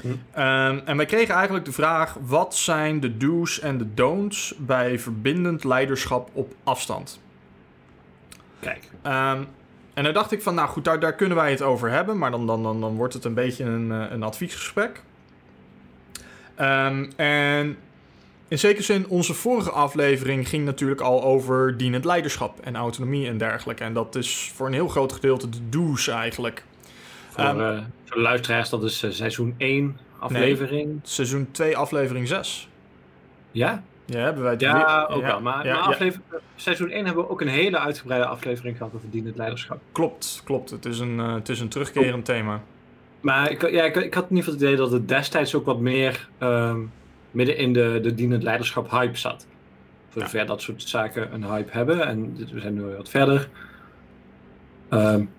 Hm. 0.01 0.09
Um, 0.09 0.83
en 0.85 0.97
wij 0.97 1.07
kregen 1.07 1.35
eigenlijk 1.35 1.65
de 1.65 1.73
vraag: 1.73 2.17
wat 2.21 2.55
zijn 2.55 3.01
de 3.01 3.17
do's 3.17 3.61
en 3.61 3.79
de 3.79 3.95
don'ts 3.95 4.55
bij 4.59 4.99
verbindend 4.99 5.65
leiderschap 5.65 6.31
op 6.33 6.55
afstand? 6.65 7.21
Kijk. 8.61 8.91
Um, 9.03 9.47
en 9.95 10.05
daar 10.05 10.13
dacht 10.13 10.33
ik 10.33 10.43
van, 10.43 10.55
nou 10.55 10.69
goed, 10.69 10.85
daar, 10.85 11.01
daar 11.01 11.15
kunnen 11.15 11.37
wij 11.37 11.51
het 11.51 11.63
over 11.63 11.91
hebben, 11.91 12.19
maar 12.19 12.31
dan, 12.31 12.47
dan, 12.47 12.63
dan, 12.63 12.81
dan 12.81 12.97
wordt 12.97 13.15
het 13.15 13.25
een 13.25 13.35
beetje 13.35 13.65
een, 13.65 13.91
een 13.91 14.23
adviesgesprek. 14.23 15.03
Um, 16.61 17.13
en 17.17 17.77
in 18.49 18.59
zekere 18.59 18.83
zin, 18.83 19.09
onze 19.09 19.35
vorige 19.35 19.71
aflevering 19.71 20.49
ging 20.49 20.65
natuurlijk 20.65 21.01
al 21.01 21.23
over 21.23 21.77
dienend 21.77 22.05
leiderschap 22.05 22.61
en 22.61 22.77
autonomie 22.77 23.27
en 23.27 23.39
dergelijke. 23.39 23.85
En 23.85 23.93
dat 23.93 24.15
is 24.15 24.53
voor 24.55 24.67
een 24.67 24.73
heel 24.73 24.89
groot 24.89 25.13
gedeelte 25.13 25.49
de 25.49 25.69
do's 25.69 26.09
eigenlijk. 26.09 26.65
Voor, 27.29 27.45
um, 27.45 27.61
uh, 27.61 27.79
voor 28.05 28.17
de 28.17 28.23
luisteraars, 28.23 28.69
dat 28.69 28.85
is 28.85 29.03
uh, 29.03 29.11
seizoen 29.11 29.55
1 29.57 29.99
aflevering. 30.19 30.87
Nee, 30.87 31.01
seizoen 31.03 31.49
2 31.51 31.77
aflevering 31.77 32.29
6. 32.29 32.69
Ja? 33.51 33.83
Ja, 34.05 34.19
hebben 34.19 34.43
wij 34.43 34.55
Ja, 34.59 35.07
ook 35.11 35.21
ja, 35.21 35.27
wel. 35.27 35.41
Maar, 35.41 35.67
ja, 35.67 35.75
maar 35.75 35.83
aflevering, 35.83 36.25
ja. 36.31 36.39
seizoen 36.57 36.91
1 36.91 37.05
hebben 37.05 37.25
we 37.25 37.31
ook 37.31 37.41
een 37.41 37.49
hele 37.49 37.79
uitgebreide 37.79 38.27
aflevering 38.27 38.77
gehad 38.77 38.93
over 38.95 39.11
dienend 39.11 39.37
leiderschap. 39.37 39.81
Klopt, 39.93 40.41
klopt. 40.45 40.71
Het 40.71 40.85
is 40.85 40.99
een, 40.99 41.19
uh, 41.19 41.35
het 41.35 41.49
is 41.49 41.61
een 41.61 41.69
terugkerend 41.69 42.25
thema. 42.25 42.63
Maar 43.21 43.51
ik, 43.51 43.71
ja, 43.71 43.85
ik, 43.85 43.97
ik 43.97 44.15
had 44.15 44.25
in 44.31 44.37
ieder 44.37 44.45
geval 44.45 44.53
het 44.53 44.63
idee 44.63 44.77
dat 44.77 44.91
het 44.91 45.09
destijds 45.09 45.55
ook 45.55 45.65
wat 45.65 45.81
meer 45.81 46.29
um, 46.41 46.93
midden 47.35 47.57
in 47.57 47.73
de, 47.73 47.99
de 48.03 48.15
dienend 48.15 48.43
leiderschap 48.43 48.91
hype 48.91 49.17
zat. 49.17 49.47
Voor 50.09 50.23
zover 50.23 50.39
ja. 50.39 50.45
dat 50.45 50.63
soort 50.63 50.83
zaken 50.83 51.35
een 51.35 51.45
hype 51.45 51.73
hebben. 51.73 52.07
En 52.07 52.37
we 52.53 52.61
zijn 52.61 52.75
nu 52.75 52.83
wat 52.83 53.09
verder. 53.09 53.49
Um, 54.91 55.31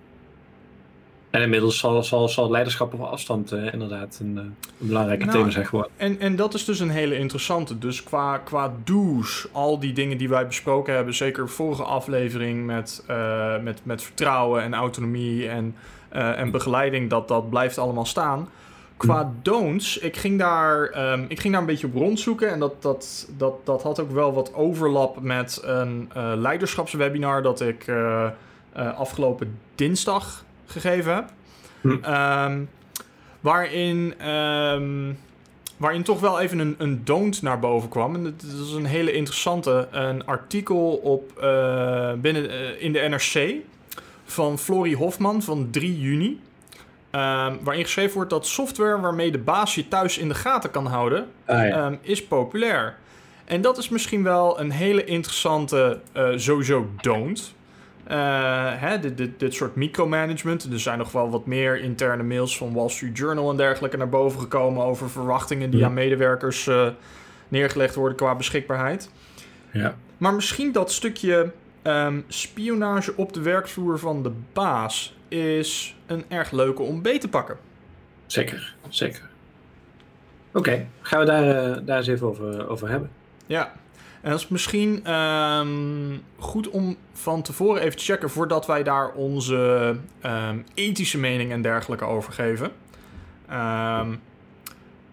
en 1.30 1.42
inmiddels 1.42 1.78
zal, 1.78 2.04
zal, 2.04 2.30
zal 2.30 2.52
leiderschap 2.52 2.94
op 2.94 3.02
afstand 3.02 3.54
uh, 3.54 3.74
inderdaad 3.74 4.20
een, 4.22 4.36
uh, 4.36 4.42
een 4.42 4.56
belangrijke 4.78 5.26
nou, 5.26 5.38
thema 5.38 5.52
zijn 5.52 5.66
geworden. 5.66 5.92
En, 5.98 6.20
en 6.20 6.36
dat 6.36 6.54
is 6.54 6.66
dus 6.66 6.80
een 6.80 6.90
hele 6.90 7.18
interessante. 7.18 7.78
Dus 7.78 8.04
qua, 8.04 8.38
qua 8.38 8.74
do's, 8.84 9.48
al 9.52 9.80
die 9.80 9.94
dingen 9.94 10.18
die 10.18 10.30
wij 10.30 10.48
besproken 10.48 10.94
hebben, 10.94 11.14
zeker 11.14 11.50
vorige 11.50 11.84
aflevering 11.84 12.66
met, 12.66 13.06
uh, 13.10 13.62
met, 13.62 13.80
met 13.84 14.04
vertrouwen 14.04 14.62
en 14.62 14.74
autonomie 14.74 15.50
en 15.50 15.76
uh, 16.16 16.40
en 16.40 16.52
begeleiding, 16.52 17.10
dat, 17.10 17.28
dat 17.28 17.50
blijft 17.50 17.78
allemaal 17.78 18.06
staan. 18.06 18.50
Qua 18.98 19.34
don'ts, 19.42 19.98
ik 19.98 20.18
ging 20.18 20.40
daar, 20.40 20.98
um, 21.12 21.26
ik 21.28 21.40
ging 21.40 21.54
daar 21.54 21.62
een 21.62 21.68
beetje 21.68 21.88
op 21.88 21.96
rondzoeken. 21.96 22.50
En 22.50 22.60
dat, 22.60 22.82
dat, 22.82 23.30
dat, 23.38 23.54
dat 23.64 23.84
had 23.84 24.00
ook 24.00 24.12
wel 24.12 24.34
wat 24.34 24.54
overlap 24.54 25.22
met 25.22 25.62
een 25.64 26.10
uh, 26.18 26.32
leiderschapswebinar 26.36 27.42
dat 27.42 27.62
ik 27.62 27.88
uh, 27.88 28.30
afgelopen 28.74 29.60
dinsdag 29.76 30.46
gegeven 30.66 31.16
heb. 31.16 31.30
Hm. 31.82 31.90
Um, 31.90 32.70
waarin, 33.40 34.28
um, 34.30 35.18
waarin 35.78 36.04
toch 36.04 36.20
wel 36.20 36.40
even 36.40 36.60
een, 36.60 36.76
een 36.78 37.02
don't 37.06 37.42
naar 37.42 37.60
boven 37.60 37.90
kwam. 37.90 38.16
En 38.16 38.24
dat 38.24 38.68
is 38.68 38.72
een 38.72 38.86
hele 38.86 39.12
interessante. 39.12 39.88
Een 39.92 40.26
artikel 40.26 40.96
op, 40.96 41.34
binnen, 42.22 42.80
in 42.80 42.94
de 42.94 43.00
NRC 43.00 43.56
van 44.26 44.60
Florie 44.60 44.96
Hofman 44.96 45.42
van 45.42 45.68
3 45.72 46.00
juni. 46.00 46.40
Uh, 47.16 47.54
waarin 47.62 47.84
geschreven 47.84 48.16
wordt 48.16 48.30
dat 48.30 48.48
software 48.48 49.00
waarmee 49.00 49.32
de 49.32 49.38
baas 49.38 49.76
je 49.76 49.88
thuis 49.88 50.18
in 50.18 50.28
de 50.28 50.34
gaten 50.34 50.72
kan 50.72 50.86
houden, 50.86 51.28
ah, 51.46 51.68
ja. 51.68 51.86
um, 51.86 51.98
is 52.02 52.28
populair. 52.28 52.96
En 53.46 53.62
dat 53.62 53.78
is 53.78 53.90
misschien 53.90 54.24
wel 54.24 54.60
een 54.60 54.72
hele 54.72 55.04
interessante 55.04 56.00
uh, 56.18 56.30
sowieso 56.36 56.90
don't. 57.02 57.54
Uh, 58.12 58.72
hè, 58.76 59.00
dit, 59.00 59.18
dit, 59.18 59.40
dit, 59.40 59.54
soort 59.54 59.76
micromanagement. 59.76 60.64
Er 60.64 60.80
zijn 60.80 60.98
nog 60.98 61.12
wel 61.12 61.30
wat 61.30 61.46
meer 61.46 61.82
interne 61.82 62.24
mails 62.24 62.58
van 62.58 62.74
Wall 62.74 62.90
Street 62.90 63.18
Journal 63.18 63.50
en 63.50 63.58
dergelijke 63.58 63.98
naar 63.98 64.10
boven 64.10 64.40
gekomen 64.40 64.84
over 64.84 65.10
verwachtingen 65.10 65.70
die 65.70 65.80
ja. 65.80 65.86
aan 65.86 65.94
medewerkers 65.94 66.68
uh, 66.68 66.88
neergelegd 67.48 67.96
worden 67.96 68.18
qua 68.18 68.36
beschikbaarheid. 68.36 69.10
Ja. 69.72 69.96
Maar 70.18 70.34
misschien 70.34 70.72
dat 70.72 70.92
stukje 70.92 71.52
Um, 71.88 72.24
spionage 72.28 73.16
op 73.16 73.34
de 73.34 73.42
werkvloer 73.42 74.00
van 74.00 74.24
de 74.24 74.32
baas 74.54 75.16
is 75.28 75.96
een 76.06 76.26
erg 76.28 76.52
leuke 76.52 76.82
om 76.82 77.02
beet 77.02 77.22
te 77.22 77.30
pakken. 77.30 77.58
Zeker, 78.26 78.76
zeker. 78.90 79.30
Oké, 80.48 80.58
okay, 80.58 80.88
gaan 81.02 81.20
we 81.20 81.26
daar, 81.26 81.78
uh, 81.78 81.78
daar 81.86 81.98
eens 81.98 82.08
even 82.08 82.28
over, 82.28 82.70
over 82.70 82.90
hebben. 82.90 83.12
Ja, 83.46 83.74
en 84.22 84.30
dat 84.30 84.40
is 84.40 84.48
misschien 84.48 85.14
um, 85.14 86.24
goed 86.38 86.70
om 86.70 86.98
van 87.14 87.42
tevoren 87.42 87.82
even 87.82 87.98
te 87.98 88.04
checken 88.04 88.30
voordat 88.30 88.66
wij 88.66 88.84
daar 88.84 89.12
onze 89.12 89.96
um, 90.26 90.66
ethische 90.74 91.18
mening 91.18 91.52
en 91.52 91.62
dergelijke 91.62 92.06
over 92.06 92.34
geven. 92.34 92.72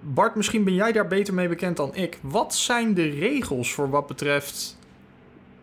Bart, 0.01 0.35
misschien 0.35 0.65
ben 0.65 0.75
jij 0.75 0.93
daar 0.93 1.07
beter 1.07 1.35
mee 1.35 1.49
bekend 1.49 1.77
dan 1.77 1.95
ik. 1.95 2.19
Wat 2.21 2.55
zijn 2.55 2.95
de 2.95 3.09
regels 3.09 3.73
voor 3.73 3.91
wat 3.91 4.07
betreft 4.07 4.81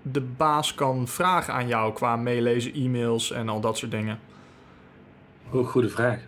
de 0.01 0.21
baas 0.21 0.75
kan 0.75 1.07
vragen 1.07 1.53
aan 1.53 1.67
jou 1.67 1.93
qua 1.93 2.15
meelezen, 2.15 2.73
e-mails 2.73 3.31
en 3.31 3.49
al 3.49 3.61
dat 3.61 3.77
soort 3.77 3.91
dingen? 3.91 4.19
Goede 5.49 5.89
vraag. 5.89 6.19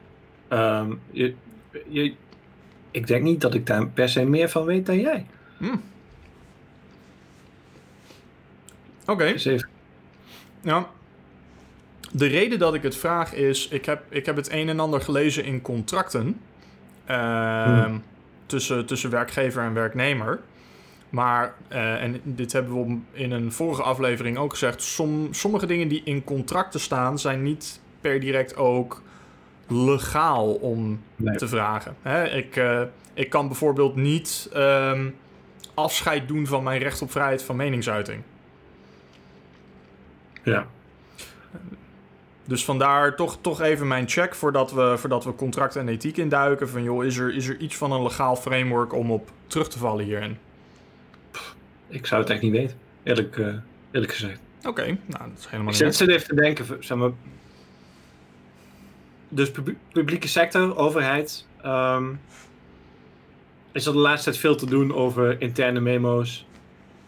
Um, 0.49 0.99
je, 1.11 1.35
je, 1.87 2.13
ik 2.91 3.07
denk 3.07 3.23
niet 3.23 3.41
dat 3.41 3.53
ik 3.53 3.65
daar 3.65 3.87
per 3.87 4.09
se 4.09 4.25
meer 4.25 4.49
van 4.49 4.65
weet 4.65 4.85
dan 4.85 4.99
jij. 4.99 5.25
Hmm. 5.57 5.81
Oké. 9.05 9.35
Okay. 9.35 9.61
Ja. 10.61 10.87
De 12.11 12.25
reden 12.25 12.59
dat 12.59 12.73
ik 12.73 12.83
het 12.83 12.95
vraag 12.95 13.33
is, 13.33 13.67
ik 13.67 13.85
heb, 13.85 14.03
ik 14.09 14.25
heb 14.25 14.35
het 14.35 14.51
een 14.51 14.69
en 14.69 14.79
ander 14.79 15.01
gelezen 15.01 15.43
in 15.43 15.61
contracten 15.61 16.41
uh, 17.09 17.83
hmm. 17.83 18.03
tussen, 18.45 18.85
tussen 18.85 19.09
werkgever 19.09 19.63
en 19.63 19.73
werknemer. 19.73 20.39
Maar, 21.12 21.53
uh, 21.72 22.03
en 22.03 22.22
dit 22.24 22.51
hebben 22.53 22.88
we 22.88 22.98
in 23.12 23.32
een 23.32 23.51
vorige 23.51 23.82
aflevering 23.82 24.38
ook 24.38 24.51
gezegd, 24.51 24.82
som, 24.82 25.27
sommige 25.32 25.65
dingen 25.65 25.88
die 25.88 26.01
in 26.03 26.24
contracten 26.24 26.80
staan 26.80 27.20
zijn 27.20 27.44
niet 27.44 27.82
per 28.01 28.20
direct 28.20 28.56
ook 28.56 29.01
legaal 29.68 30.53
om 30.53 31.01
nee. 31.15 31.38
te 31.38 31.48
vragen. 31.48 31.96
Hè, 32.01 32.24
ik, 32.24 32.56
uh, 32.56 32.82
ik 33.13 33.30
kan 33.30 33.48
bijvoorbeeld 33.48 33.96
niet 33.96 34.50
um, 34.56 35.15
afscheid 35.74 36.27
doen 36.27 36.48
van 36.48 36.63
mijn 36.63 36.80
recht 36.80 37.01
op 37.01 37.12
vrijheid 37.12 37.44
van 37.44 37.56
meningsuiting. 37.56 38.22
Ja. 40.44 40.68
Dus 42.46 42.65
vandaar 42.65 43.15
toch, 43.15 43.38
toch 43.41 43.62
even 43.62 43.88
mijn 43.88 44.10
check 44.10 44.36
voordat 44.36 44.72
we, 44.72 44.94
voordat 44.98 45.24
we 45.24 45.36
contract 45.36 45.75
en 45.75 45.88
ethiek 45.88 46.18
induiken. 46.18 46.70
Van 46.70 46.84
joh, 46.84 47.06
is 47.06 47.18
er, 47.18 47.36
is 47.36 47.48
er 47.48 47.58
iets 47.58 47.75
van 47.75 47.91
een 47.91 48.03
legaal 48.03 48.36
framework 48.36 48.94
om 48.94 49.12
op 49.12 49.32
terug 49.48 49.70
te 49.70 49.77
vallen 49.77 50.06
hierin? 50.06 50.38
Ik 51.91 52.05
zou 52.05 52.21
het 52.21 52.29
echt 52.29 52.41
niet 52.41 52.51
weten, 52.51 52.77
eerlijk, 53.03 53.38
uh, 53.38 53.53
eerlijk 53.91 54.13
gezegd. 54.13 54.39
Oké, 54.67 54.86
nou 54.86 55.29
dat 55.29 55.38
is 55.38 55.45
helemaal 55.45 55.71
niet. 55.71 55.81
Ik 55.81 55.93
zit 55.93 56.07
even 56.07 56.27
te 56.27 56.36
denken, 56.36 56.65
zeg 56.79 56.98
maar. 56.98 57.12
Dus 59.29 59.51
publieke 59.91 60.27
sector, 60.27 60.77
overheid. 60.77 61.45
Um, 61.65 62.19
is 63.71 63.86
er 63.86 63.93
de 63.93 64.00
laatste 64.00 64.29
tijd 64.29 64.41
veel 64.41 64.55
te 64.55 64.65
doen 64.65 64.93
over 64.93 65.41
interne 65.41 65.79
memo's. 65.79 66.45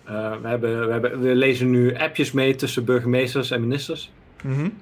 Uh, 0.10 0.42
we, 0.42 0.48
hebben, 0.48 0.86
we, 0.86 0.92
hebben, 0.92 1.22
we 1.22 1.36
lezen 1.36 1.70
nu 1.70 1.96
appjes 1.98 2.32
mee 2.32 2.56
tussen 2.56 2.86
burgemeesters 2.86 3.52
en 3.52 3.62
ministers. 3.62 4.12
Mm 4.44 4.74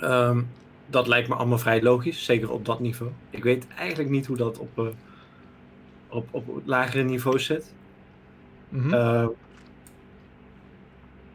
Um, 0.00 0.48
dat 0.86 1.06
lijkt 1.06 1.28
me 1.28 1.34
allemaal 1.34 1.58
vrij 1.58 1.82
logisch, 1.82 2.24
zeker 2.24 2.50
op 2.50 2.64
dat 2.64 2.80
niveau. 2.80 3.12
Ik 3.30 3.42
weet 3.42 3.66
eigenlijk 3.76 4.10
niet 4.10 4.26
hoe 4.26 4.36
dat 4.36 4.58
op, 4.58 4.78
uh, 4.78 4.86
op, 6.08 6.28
op 6.30 6.62
lagere 6.64 7.02
niveau 7.02 7.38
zit. 7.38 7.74
Mm 8.74 8.92
uh, 8.92 9.26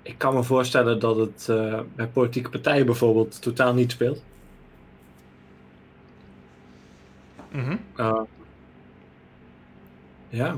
ik 0.01 0.17
kan 0.17 0.33
me 0.33 0.43
voorstellen 0.43 0.99
dat 0.99 1.15
het 1.15 1.47
uh, 1.49 1.79
bij 1.95 2.07
politieke 2.07 2.49
partijen 2.49 2.85
bijvoorbeeld 2.85 3.41
totaal 3.41 3.73
niet 3.73 3.91
speelt. 3.91 4.23
Mm 7.51 7.79
ja. 10.29 10.55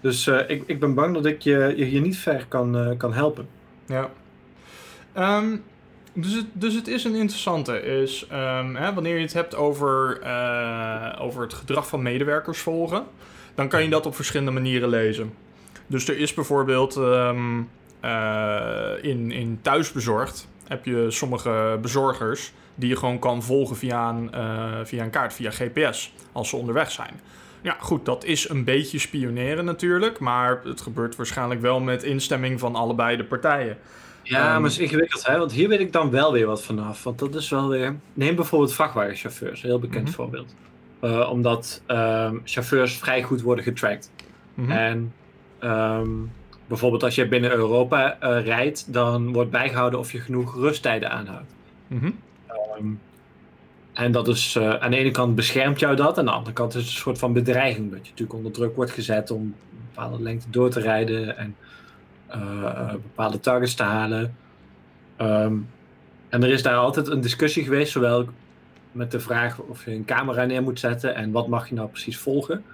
Dus 0.00 0.26
ik, 0.26 0.62
ik 0.66 0.80
ben 0.80 0.94
bang 0.94 1.14
dat 1.14 1.26
ik 1.26 1.40
je, 1.40 1.72
je 1.76 1.84
hier 1.84 2.00
niet 2.00 2.18
ver 2.18 2.46
kan, 2.48 2.94
kan 2.96 3.12
helpen. 3.12 3.48
Ja. 3.86 4.10
Um, 5.16 5.62
dus 6.12 6.34
het, 6.34 6.46
dus 6.52 6.74
het 6.74 6.88
is 6.88 7.04
een 7.04 7.14
interessante. 7.14 7.82
Is, 7.82 8.26
um, 8.32 8.76
hè, 8.76 8.94
wanneer 8.94 9.16
je 9.16 9.22
het 9.22 9.32
hebt 9.32 9.54
over, 9.54 10.20
uh, 10.22 11.16
over 11.18 11.42
het 11.42 11.54
gedrag 11.54 11.88
van 11.88 12.02
medewerkers 12.02 12.58
volgen, 12.58 13.04
dan 13.54 13.68
kan 13.68 13.82
je 13.82 13.88
dat 13.88 14.06
op 14.06 14.14
verschillende 14.14 14.52
manieren 14.52 14.88
lezen. 14.88 15.32
Dus 15.90 16.08
er 16.08 16.18
is 16.18 16.34
bijvoorbeeld 16.34 16.96
um, 16.96 17.68
uh, 18.04 18.90
in, 19.00 19.30
in 19.30 19.58
thuisbezorgd 19.62 20.48
heb 20.66 20.84
je 20.84 21.06
sommige 21.08 21.78
bezorgers 21.82 22.52
die 22.74 22.88
je 22.88 22.96
gewoon 22.96 23.18
kan 23.18 23.42
volgen 23.42 23.76
via 23.76 24.08
een, 24.08 24.30
uh, 24.34 24.84
via 24.84 25.04
een 25.04 25.10
kaart, 25.10 25.32
via 25.32 25.50
GPS, 25.50 26.12
als 26.32 26.48
ze 26.48 26.56
onderweg 26.56 26.90
zijn. 26.90 27.20
Ja, 27.62 27.76
goed, 27.80 28.04
dat 28.04 28.24
is 28.24 28.48
een 28.48 28.64
beetje 28.64 28.98
spioneren 28.98 29.64
natuurlijk, 29.64 30.18
maar 30.18 30.60
het 30.64 30.80
gebeurt 30.80 31.16
waarschijnlijk 31.16 31.60
wel 31.60 31.80
met 31.80 32.02
instemming 32.02 32.60
van 32.60 32.74
allebei 32.74 33.16
de 33.16 33.24
partijen. 33.24 33.78
Ja, 34.22 34.54
um, 34.54 34.60
maar 34.60 34.70
het 34.70 34.72
is 34.72 34.78
ingewikkeld, 34.78 35.26
hè? 35.26 35.38
want 35.38 35.52
hier 35.52 35.68
weet 35.68 35.80
ik 35.80 35.92
dan 35.92 36.10
wel 36.10 36.32
weer 36.32 36.46
wat 36.46 36.62
vanaf. 36.62 37.02
Want 37.02 37.18
dat 37.18 37.34
is 37.34 37.48
wel 37.48 37.68
weer. 37.68 37.96
Neem 38.14 38.34
bijvoorbeeld 38.34 38.74
vrachtwagenchauffeurs, 38.74 39.62
een 39.62 39.68
heel 39.68 39.78
bekend 39.78 40.08
mm-hmm. 40.08 40.14
voorbeeld. 40.14 40.54
Uh, 41.02 41.30
omdat 41.30 41.82
um, 41.86 42.40
chauffeurs 42.44 42.96
vrij 42.96 43.22
goed 43.22 43.40
worden 43.42 43.64
getracked. 43.64 44.10
Mm-hmm. 44.54 44.72
En 44.76 45.12
um, 45.64 46.32
bijvoorbeeld 46.66 47.02
als 47.02 47.14
je 47.14 47.28
binnen 47.28 47.52
Europa 47.52 48.16
uh, 48.22 48.44
rijdt, 48.44 48.92
dan 48.92 49.32
wordt 49.32 49.50
bijgehouden 49.50 49.98
of 49.98 50.12
je 50.12 50.20
genoeg 50.20 50.54
rusttijden 50.54 51.10
aanhoudt. 51.10 51.52
Mm-hmm. 51.86 52.18
en 53.92 54.12
dat 54.12 54.28
is 54.28 54.54
uh, 54.54 54.74
aan 54.74 54.90
de 54.90 54.96
ene 54.96 55.10
kant 55.10 55.34
beschermt 55.34 55.80
jou 55.80 55.96
dat, 55.96 56.18
aan 56.18 56.24
de 56.24 56.30
andere 56.30 56.52
kant 56.52 56.74
is 56.74 56.80
het 56.80 56.90
een 56.90 56.96
soort 56.96 57.18
van 57.18 57.32
bedreiging. 57.32 57.90
Dat 57.90 58.00
je 58.02 58.10
natuurlijk 58.10 58.38
onder 58.38 58.52
druk 58.52 58.76
wordt 58.76 58.90
gezet 58.90 59.30
om 59.30 59.42
een 59.42 59.54
bepaalde 59.94 60.22
lengte 60.22 60.50
door 60.50 60.70
te 60.70 60.80
rijden. 60.80 61.36
En 61.36 61.56
uh, 62.34 62.90
bepaalde 62.90 63.40
targets 63.40 63.74
te 63.74 63.82
halen. 63.82 64.36
Um, 65.20 65.68
en 66.28 66.42
er 66.42 66.50
is 66.50 66.62
daar 66.62 66.76
altijd 66.76 67.08
een 67.08 67.20
discussie 67.20 67.64
geweest, 67.64 67.92
zowel 67.92 68.28
met 68.92 69.10
de 69.10 69.20
vraag 69.20 69.58
of 69.58 69.84
je 69.84 69.90
een 69.90 70.04
camera 70.04 70.44
neer 70.44 70.62
moet 70.62 70.80
zetten 70.80 71.14
en 71.14 71.30
wat 71.30 71.48
mag 71.48 71.68
je 71.68 71.74
nou 71.74 71.88
precies 71.88 72.18
volgen. 72.18 72.64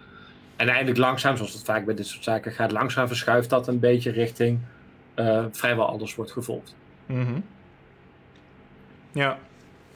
En 0.57 0.69
eigenlijk 0.69 0.99
langzaam, 0.99 1.37
zoals 1.37 1.53
het 1.53 1.65
vaak 1.65 1.85
bij 1.85 1.95
dit 1.95 2.07
soort 2.07 2.25
zaken 2.25 2.53
gaat, 2.53 2.73
langzaam 2.73 3.07
verschuift 3.07 3.51
dat 3.51 3.69
een 3.69 3.79
beetje 3.79 4.11
richting 4.11 4.59
uh, 5.17 5.45
vrijwel 5.51 5.89
alles 5.89 6.15
wordt 6.15 6.33
gevolgd. 6.33 6.75
Mm 7.07 7.25
-hmm. 7.25 7.45
Ja. 9.13 9.39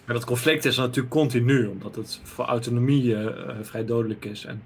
Maar 0.04 0.14
dat 0.14 0.24
conflict 0.24 0.64
is 0.64 0.76
natuurlijk 0.76 1.14
continu, 1.14 1.66
omdat 1.66 1.94
het 1.94 2.20
voor 2.22 2.44
autonomie 2.44 3.04
uh, 3.04 3.26
vrij 3.62 3.84
dodelijk 3.84 4.24
is. 4.24 4.44
En 4.44 4.62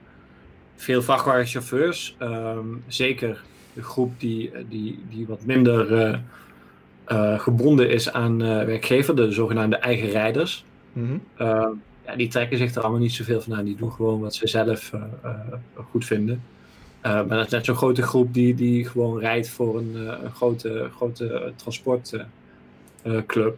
veel 0.76 1.02
vrachtwagenchauffeurs, 1.02 2.16
um, 2.20 2.84
zeker 2.86 3.42
de 3.72 3.82
groep 3.82 4.20
die, 4.20 4.52
die, 4.68 5.04
die 5.10 5.26
wat 5.26 5.44
minder 5.44 5.92
uh, 5.92 6.18
uh, 7.08 7.38
gebonden 7.38 7.90
is 7.90 8.12
aan 8.12 8.38
werkgever, 8.38 9.16
de 9.16 9.32
zogenaamde 9.32 9.76
eigen 9.76 10.10
rijders. 10.10 10.64
Mm 10.92 11.22
-hmm. 11.36 11.82
Ja, 12.06 12.16
die 12.16 12.28
trekken 12.28 12.58
zich 12.58 12.74
er 12.74 12.82
allemaal 12.82 13.00
niet 13.00 13.12
zoveel 13.12 13.40
van 13.40 13.54
aan. 13.54 13.64
Die 13.64 13.76
doen 13.76 13.92
gewoon 13.92 14.20
wat 14.20 14.34
ze 14.34 14.46
zelf 14.46 14.92
goed 15.90 16.04
vinden. 16.04 16.42
maar 17.02 17.28
dat 17.28 17.46
is 17.46 17.52
net 17.52 17.64
zo'n 17.64 17.76
grote 17.76 18.02
groep 18.02 18.34
die, 18.34 18.54
die 18.54 18.84
gewoon 18.84 19.18
rijdt 19.18 19.48
voor 19.48 19.78
een, 19.78 19.96
een 20.24 20.30
grote, 20.30 20.90
grote 20.96 21.52
transportclub. 21.56 23.56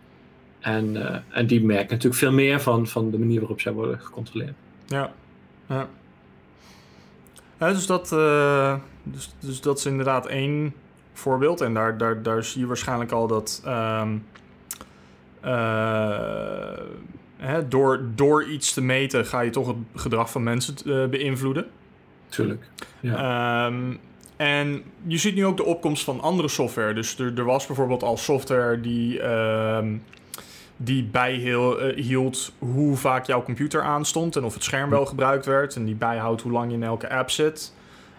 en, 0.60 0.96
en 1.30 1.46
die 1.46 1.64
merken 1.64 1.90
natuurlijk 1.90 2.20
veel 2.20 2.32
meer 2.32 2.60
van, 2.60 2.86
van 2.86 3.10
de 3.10 3.18
manier 3.18 3.40
waarop 3.40 3.60
zij 3.60 3.72
worden 3.72 4.00
gecontroleerd. 4.00 4.54
Ja, 4.86 5.12
ja. 5.66 5.88
Dus, 7.58 7.86
dat, 7.86 8.08
dus, 9.02 9.34
dus 9.40 9.60
dat 9.60 9.78
is 9.78 9.86
inderdaad 9.86 10.26
één 10.26 10.72
voorbeeld. 11.18 11.60
En 11.60 11.74
daar, 11.74 11.98
daar, 11.98 12.22
daar 12.22 12.44
zie 12.44 12.60
je 12.60 12.66
waarschijnlijk 12.66 13.12
al 13.12 13.26
dat 13.26 13.62
uh, 13.66 14.08
hè, 17.46 17.68
door, 17.68 18.00
door 18.14 18.44
iets 18.44 18.72
te 18.72 18.82
meten 18.82 19.26
ga 19.26 19.40
je 19.40 19.50
toch 19.50 19.66
het 19.66 19.76
gedrag 19.94 20.30
van 20.30 20.42
mensen 20.42 20.74
uh, 20.84 21.06
beïnvloeden. 21.06 21.66
Tuurlijk. 22.28 22.68
Ja. 23.00 23.66
Um, 23.66 23.98
en 24.36 24.82
je 25.06 25.16
ziet 25.16 25.34
nu 25.34 25.46
ook 25.46 25.56
de 25.56 25.64
opkomst 25.64 26.04
van 26.04 26.20
andere 26.20 26.48
software. 26.48 26.94
Dus 26.94 27.18
er, 27.18 27.38
er 27.38 27.44
was 27.44 27.66
bijvoorbeeld 27.66 28.02
al 28.02 28.16
software 28.16 28.80
die 28.80 29.22
um, 29.22 30.02
die 30.76 31.04
bijhield 31.04 32.52
hoe 32.58 32.96
vaak 32.96 33.26
jouw 33.26 33.42
computer 33.42 33.82
aanstond 33.82 34.36
en 34.36 34.44
of 34.44 34.54
het 34.54 34.64
scherm 34.64 34.90
wel 34.90 35.06
gebruikt 35.06 35.46
werd. 35.46 35.76
En 35.76 35.84
die 35.84 35.94
bijhoudt 35.94 36.42
hoe 36.42 36.52
lang 36.52 36.70
je 36.70 36.76
in 36.76 36.82
elke 36.82 37.10
app 37.10 37.30
zit. 37.30 37.74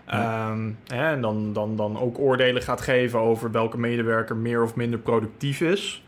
Ja. 0.08 0.50
Um, 0.52 0.78
hè, 0.88 1.12
en 1.12 1.22
dan, 1.22 1.54
dan, 1.54 1.76
dan 1.76 2.00
ook 2.00 2.20
oordelen 2.20 2.62
gaat 2.62 2.82
geven 2.82 3.20
over 3.20 3.52
welke 3.52 3.78
medewerker 3.78 4.36
meer 4.36 4.64
of 4.64 4.76
minder 4.76 5.00
productief 5.00 5.62
is. 5.62 6.04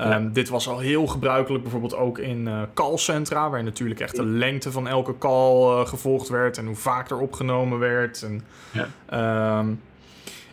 Um, 0.00 0.08
ja. 0.08 0.28
Dit 0.32 0.48
was 0.48 0.68
al 0.68 0.78
heel 0.78 1.06
gebruikelijk, 1.06 1.62
bijvoorbeeld 1.62 1.96
ook 1.96 2.18
in 2.18 2.46
uh, 2.46 2.62
callcentra, 2.74 3.50
waar 3.50 3.62
natuurlijk 3.62 4.00
echt 4.00 4.16
de 4.16 4.24
lengte 4.24 4.72
van 4.72 4.88
elke 4.88 5.18
call 5.18 5.80
uh, 5.80 5.86
gevolgd 5.86 6.28
werd 6.28 6.58
en 6.58 6.66
hoe 6.66 6.76
vaak 6.76 7.10
er 7.10 7.18
opgenomen 7.18 7.78
werd. 7.78 8.22
En, 8.22 8.42
ja. 8.72 9.58
um, 9.58 9.80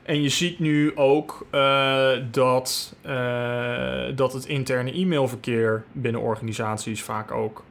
en 0.03 0.21
je 0.21 0.29
ziet 0.29 0.59
nu 0.59 0.95
ook 0.95 1.45
uh, 1.51 2.09
dat, 2.31 2.95
dat 4.15 4.33
het 4.33 4.45
interne 4.45 4.91
e-mailverkeer 4.91 5.83
binnen 5.91 6.21
organisaties 6.21 7.03
vaak 7.03 7.31
ook 7.31 7.63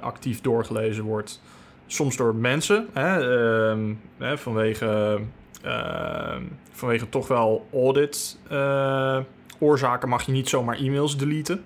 actief 0.00 0.40
doorgelezen 0.40 1.04
wordt. 1.04 1.40
Soms 1.86 2.16
door 2.16 2.34
mensen, 2.34 2.88
hè, 2.92 3.36
uh, 3.74 3.94
hè, 4.18 4.38
vanwege, 4.38 5.20
ehm, 5.62 6.42
vanwege 6.70 7.08
toch 7.08 7.28
wel 7.28 7.66
audit 7.72 8.38
eh, 8.48 9.18
oorzaken 9.58 10.08
mag 10.08 10.22
je 10.26 10.32
niet 10.32 10.48
zomaar 10.48 10.76
e-mails 10.76 11.16
deleten 11.16 11.64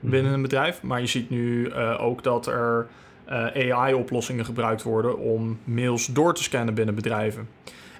binnen 0.00 0.20
mm-hmm. 0.20 0.34
een 0.34 0.42
bedrijf. 0.42 0.82
Maar 0.82 1.00
je 1.00 1.06
ziet 1.06 1.30
nu 1.30 1.74
ook 1.74 2.22
dat 2.22 2.46
er 2.46 2.88
AI-oplossingen 3.54 4.44
gebruikt 4.44 4.82
worden 4.82 5.18
om 5.18 5.58
mails 5.64 6.06
door 6.06 6.34
te 6.34 6.42
scannen 6.42 6.74
binnen 6.74 6.94
bedrijven. 6.94 7.48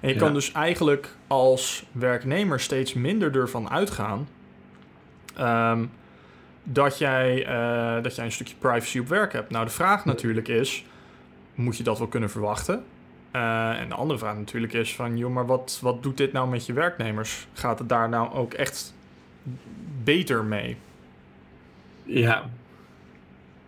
En 0.01 0.09
je 0.09 0.13
ja. 0.13 0.19
kan 0.19 0.33
dus 0.33 0.51
eigenlijk 0.51 1.15
als 1.27 1.85
werknemer 1.91 2.59
steeds 2.59 2.93
minder 2.93 3.35
ervan 3.35 3.69
uitgaan 3.69 4.27
um, 5.39 5.91
dat, 6.63 6.97
jij, 6.97 7.47
uh, 7.47 8.03
dat 8.03 8.15
jij 8.15 8.25
een 8.25 8.31
stukje 8.31 8.55
privacy 8.59 8.99
op 8.99 9.07
werk 9.07 9.33
hebt. 9.33 9.49
Nou, 9.49 9.65
de 9.65 9.71
vraag 9.71 10.05
natuurlijk 10.05 10.47
is: 10.47 10.85
moet 11.55 11.77
je 11.77 11.83
dat 11.83 11.97
wel 11.97 12.07
kunnen 12.07 12.29
verwachten? 12.29 12.83
Uh, 13.35 13.79
en 13.79 13.89
de 13.89 13.95
andere 13.95 14.19
vraag 14.19 14.35
natuurlijk 14.35 14.73
is: 14.73 14.95
van 14.95 15.17
joh, 15.17 15.33
maar 15.33 15.45
wat, 15.45 15.79
wat 15.81 16.03
doet 16.03 16.17
dit 16.17 16.33
nou 16.33 16.49
met 16.49 16.65
je 16.65 16.73
werknemers? 16.73 17.47
Gaat 17.53 17.79
het 17.79 17.89
daar 17.89 18.09
nou 18.09 18.33
ook 18.33 18.53
echt 18.53 18.93
beter 20.03 20.43
mee? 20.43 20.77
Ja. 22.03 22.49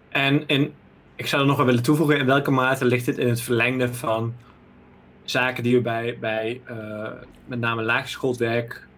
En, 0.10 0.48
en 0.48 0.74
ik 1.16 1.28
zou 1.28 1.42
er 1.42 1.48
nog 1.48 1.58
wel 1.58 1.66
willen 1.66 1.84
toevoegen: 1.84 2.18
in 2.18 2.26
welke 2.26 2.52
mate 2.52 2.86
ligt 2.86 3.06
dit 3.06 3.18
in 3.18 3.28
het 3.28 3.42
verlengde 3.42 3.94
van 3.94 4.34
zaken 5.24 5.64
die 5.64 5.76
we 5.76 5.82
bij, 5.82 6.18
bij 6.20 6.62
uh, 6.70 7.08
met 7.46 7.60
name 7.60 7.82
laaggeschoold 7.82 8.44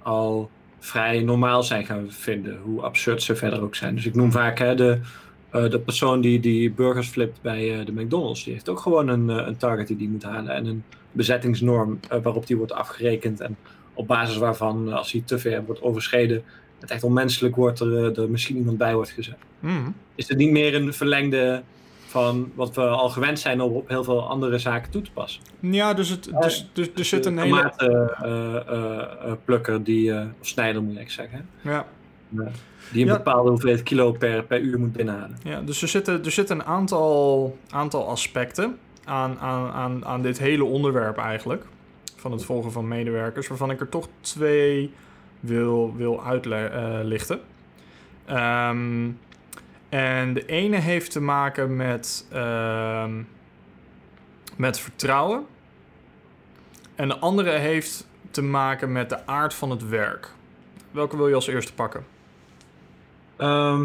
al 0.01 0.49
vrij 0.79 1.21
normaal 1.21 1.63
zijn 1.63 1.85
gaan 1.85 2.11
vinden, 2.11 2.59
hoe 2.63 2.81
absurd 2.81 3.23
ze 3.23 3.35
verder 3.35 3.61
ook 3.61 3.75
zijn. 3.75 3.95
Dus 3.95 4.05
ik 4.05 4.15
noem 4.15 4.31
vaak 4.31 4.59
hè, 4.59 4.75
de, 4.75 4.99
uh, 5.53 5.69
de 5.69 5.79
persoon 5.79 6.21
die, 6.21 6.39
die 6.39 6.71
burgers 6.71 7.07
flipt 7.07 7.41
bij 7.41 7.79
uh, 7.79 7.85
de 7.85 7.91
McDonald's, 7.91 8.43
die 8.43 8.53
heeft 8.53 8.69
ook 8.69 8.79
gewoon 8.79 9.07
een, 9.07 9.27
een 9.27 9.57
target 9.57 9.87
die 9.87 9.97
die 9.97 10.09
moet 10.09 10.23
halen 10.23 10.55
en 10.55 10.65
een 10.65 10.83
bezettingsnorm 11.11 11.99
waarop 12.23 12.47
die 12.47 12.57
wordt 12.57 12.71
afgerekend 12.71 13.39
en 13.39 13.57
op 13.93 14.07
basis 14.07 14.37
waarvan 14.37 14.93
als 14.93 15.11
hij 15.11 15.21
te 15.25 15.39
ver 15.39 15.65
wordt 15.65 15.81
overschreden 15.81 16.43
het 16.79 16.91
echt 16.91 17.03
onmenselijk 17.03 17.55
wordt, 17.55 17.79
er, 17.79 18.19
er 18.21 18.29
misschien 18.29 18.57
iemand 18.57 18.77
bij 18.77 18.93
wordt 18.93 19.09
gezet. 19.09 19.37
Mhm. 19.59 19.89
Is 20.15 20.27
het 20.27 20.37
niet 20.37 20.51
meer 20.51 20.75
een 20.75 20.93
verlengde 20.93 21.61
van 22.05 22.51
wat 22.55 22.75
we 22.75 22.81
al 22.81 23.09
gewend 23.09 23.39
zijn 23.39 23.61
om 23.61 23.71
op 23.73 23.89
heel 23.89 24.03
veel 24.03 24.29
andere 24.29 24.57
zaken 24.57 24.91
toe 24.91 25.01
te 25.01 25.11
passen? 25.11 25.41
Ja, 25.59 25.93
dus, 25.93 26.09
het, 26.09 26.29
dus, 26.41 26.69
dus 26.73 26.89
er 26.95 27.05
zit 27.05 27.25
een 27.25 27.37
hele... 27.37 27.71
tomatenplukker 27.77 29.83
die, 29.83 30.11
eh, 30.13 30.25
of 30.41 30.47
snijder 30.47 30.81
moet 30.83 30.97
ik 30.99 31.09
zeggen, 31.11 31.49
Ja, 31.61 31.85
die 32.91 33.01
een 33.01 33.07
Ja. 33.07 33.17
bepaalde 33.17 33.49
hoeveelheid 33.49 33.83
kilo 33.83 34.11
per, 34.11 34.43
per 34.43 34.59
uur 34.59 34.79
moet 34.79 34.93
binnenhalen. 34.93 35.37
ja, 35.43 35.61
dus 35.61 35.81
er 35.81 35.87
zitten, 35.87 36.25
er 36.25 36.31
zitten 36.31 36.59
een 36.59 36.65
aantal, 36.65 37.57
aantal 37.69 38.07
aspecten 38.07 38.77
aan, 39.03 39.37
aan, 39.39 39.71
aan, 39.71 40.05
aan 40.05 40.21
dit 40.21 40.39
hele 40.39 40.63
onderwerp 40.63 41.17
eigenlijk. 41.17 41.65
Van 42.15 42.31
het 42.31 42.45
volgen 42.45 42.71
van 42.71 42.87
medewerkers, 42.87 43.47
waarvan 43.47 43.71
ik 43.71 43.79
er 43.79 43.89
toch 43.89 44.07
twee 44.21 44.91
wil, 45.39 45.95
wil 45.95 46.23
uitlichten. 46.25 47.39
Ehm 48.25 49.09
en 49.89 50.33
de 50.33 50.45
ene 50.45 50.77
heeft 50.77 51.11
te 51.11 51.21
maken 51.21 51.75
met, 51.75 52.27
ehm, 52.31 53.21
met 54.55 54.79
vertrouwen. 54.79 55.45
En 56.95 57.07
de 57.07 57.17
andere 57.17 57.51
heeft 57.51 58.07
te 58.31 58.41
maken 58.41 58.91
met 58.91 59.09
de 59.09 59.25
aard 59.25 59.53
van 59.53 59.69
het 59.69 59.89
werk. 59.89 60.31
Welke 60.91 61.17
wil 61.17 61.27
je 61.27 61.35
als 61.35 61.47
eerste 61.47 61.73
pakken? 61.73 62.05
Ehm, 63.35 63.83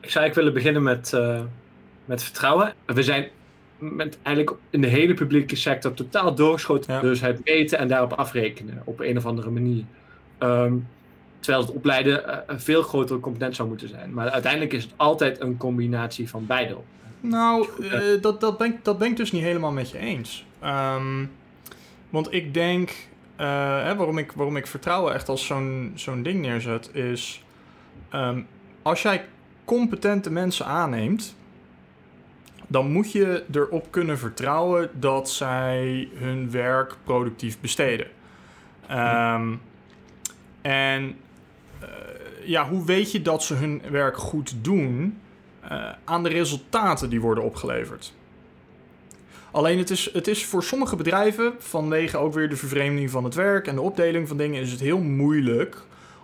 ik 0.00 0.10
zou 0.10 0.24
eigenlijk 0.24 0.34
willen 0.34 0.52
beginnen 0.52 0.82
met, 0.82 1.12
eh, 1.12 1.40
met 2.04 2.22
vertrouwen. 2.22 2.74
We 2.86 3.02
zijn 3.02 3.28
met 3.78 4.18
eigenlijk 4.22 4.56
in 4.70 4.80
de 4.80 4.86
hele 4.86 5.14
publieke 5.14 5.56
sector 5.56 5.94
totaal 5.94 6.34
doorgeschoten. 6.34 6.94
Ja. 6.94 7.00
Dus 7.00 7.20
het 7.20 7.44
meten 7.44 7.78
en 7.78 7.88
daarop 7.88 8.12
afrekenen 8.12 8.82
op 8.84 9.00
een 9.00 9.16
of 9.16 9.26
andere 9.26 9.50
manier. 9.50 9.84
Ehm, 10.38 10.74
terwijl 11.40 11.64
het 11.64 11.74
opleiden 11.74 12.28
eh, 12.28 12.38
een 12.46 12.60
veel 12.60 12.82
grotere 12.82 13.20
component 13.20 13.56
zou 13.56 13.68
moeten 13.68 13.88
zijn. 13.88 14.14
Maar 14.14 14.30
uiteindelijk 14.30 14.72
is 14.72 14.82
het 14.82 14.92
altijd 14.96 15.40
een 15.40 15.56
combinatie 15.56 16.28
van 16.28 16.46
beide. 16.46 16.76
Nou, 17.20 17.68
eh, 17.90 18.00
dat, 18.20 18.40
dat, 18.40 18.58
ben 18.58 18.66
ik, 18.66 18.84
dat 18.84 18.98
ben 18.98 19.10
ik 19.10 19.16
dus 19.16 19.32
niet 19.32 19.42
helemaal 19.42 19.72
met 19.72 19.90
je 19.90 19.98
eens. 19.98 20.46
Ehm, 20.60 21.24
want 22.10 22.32
ik 22.32 22.54
denk, 22.54 22.90
eh, 23.36 23.82
hè, 23.82 23.96
waarom, 23.96 24.18
ik, 24.18 24.32
waarom 24.32 24.56
ik 24.56 24.66
vertrouwen 24.66 25.14
echt 25.14 25.28
als 25.28 25.46
zo'n 25.46 25.92
zo'n 25.94 26.22
ding 26.22 26.40
neerzet, 26.40 26.90
is 26.94 27.44
ehm, 28.08 28.40
als 28.82 29.02
jij 29.02 29.24
competente 29.64 30.30
mensen 30.30 30.66
aanneemt, 30.66 31.34
dan 32.66 32.92
moet 32.92 33.12
je 33.12 33.44
erop 33.52 33.86
kunnen 33.90 34.18
vertrouwen 34.18 34.90
dat 34.92 35.30
zij 35.30 36.08
hun 36.14 36.50
werk 36.50 36.96
productief 37.04 37.60
besteden. 37.60 38.06
Ehm, 38.86 39.52
en 40.64 41.16
eh, 41.80 41.88
ja, 42.44 42.68
hoe 42.68 42.84
weet 42.84 43.12
je 43.12 43.22
dat 43.22 43.42
ze 43.42 43.54
hun 43.54 43.82
werk 43.90 44.16
goed 44.16 44.54
doen? 44.60 45.18
eh, 45.68 45.88
aan 46.04 46.22
de 46.22 46.28
resultaten 46.28 47.10
die 47.10 47.20
worden 47.20 47.44
opgeleverd. 47.44 48.12
Alleen 49.50 49.78
het 49.78 49.90
is, 49.90 50.12
het 50.12 50.28
is 50.28 50.44
voor 50.44 50.62
sommige 50.62 50.96
bedrijven, 50.96 51.52
vanwege 51.58 52.16
ook 52.16 52.34
weer 52.34 52.48
de 52.48 52.56
vervreemding 52.56 53.10
van 53.10 53.24
het 53.24 53.34
werk 53.34 53.66
en 53.66 53.74
de 53.74 53.80
opdeling 53.80 54.28
van 54.28 54.36
dingen, 54.36 54.60
is 54.60 54.70
het 54.70 54.80
heel 54.80 54.98
moeilijk 54.98 55.82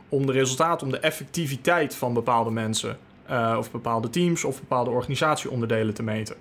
om 0.09 0.27
de 0.27 0.33
resultaten, 0.33 0.87
om 0.87 0.93
de 0.93 0.99
effectiviteit 0.99 1.95
van 1.95 2.15
bepaalde 2.15 2.51
mensen, 2.51 2.99
eh, 3.27 3.55
of 3.59 3.71
bepaalde 3.71 4.11
teams 4.11 4.45
of 4.45 4.61
bepaalde 4.61 4.91
organisatieonderdelen 4.91 5.95
te 5.95 6.03
meten. 6.03 6.37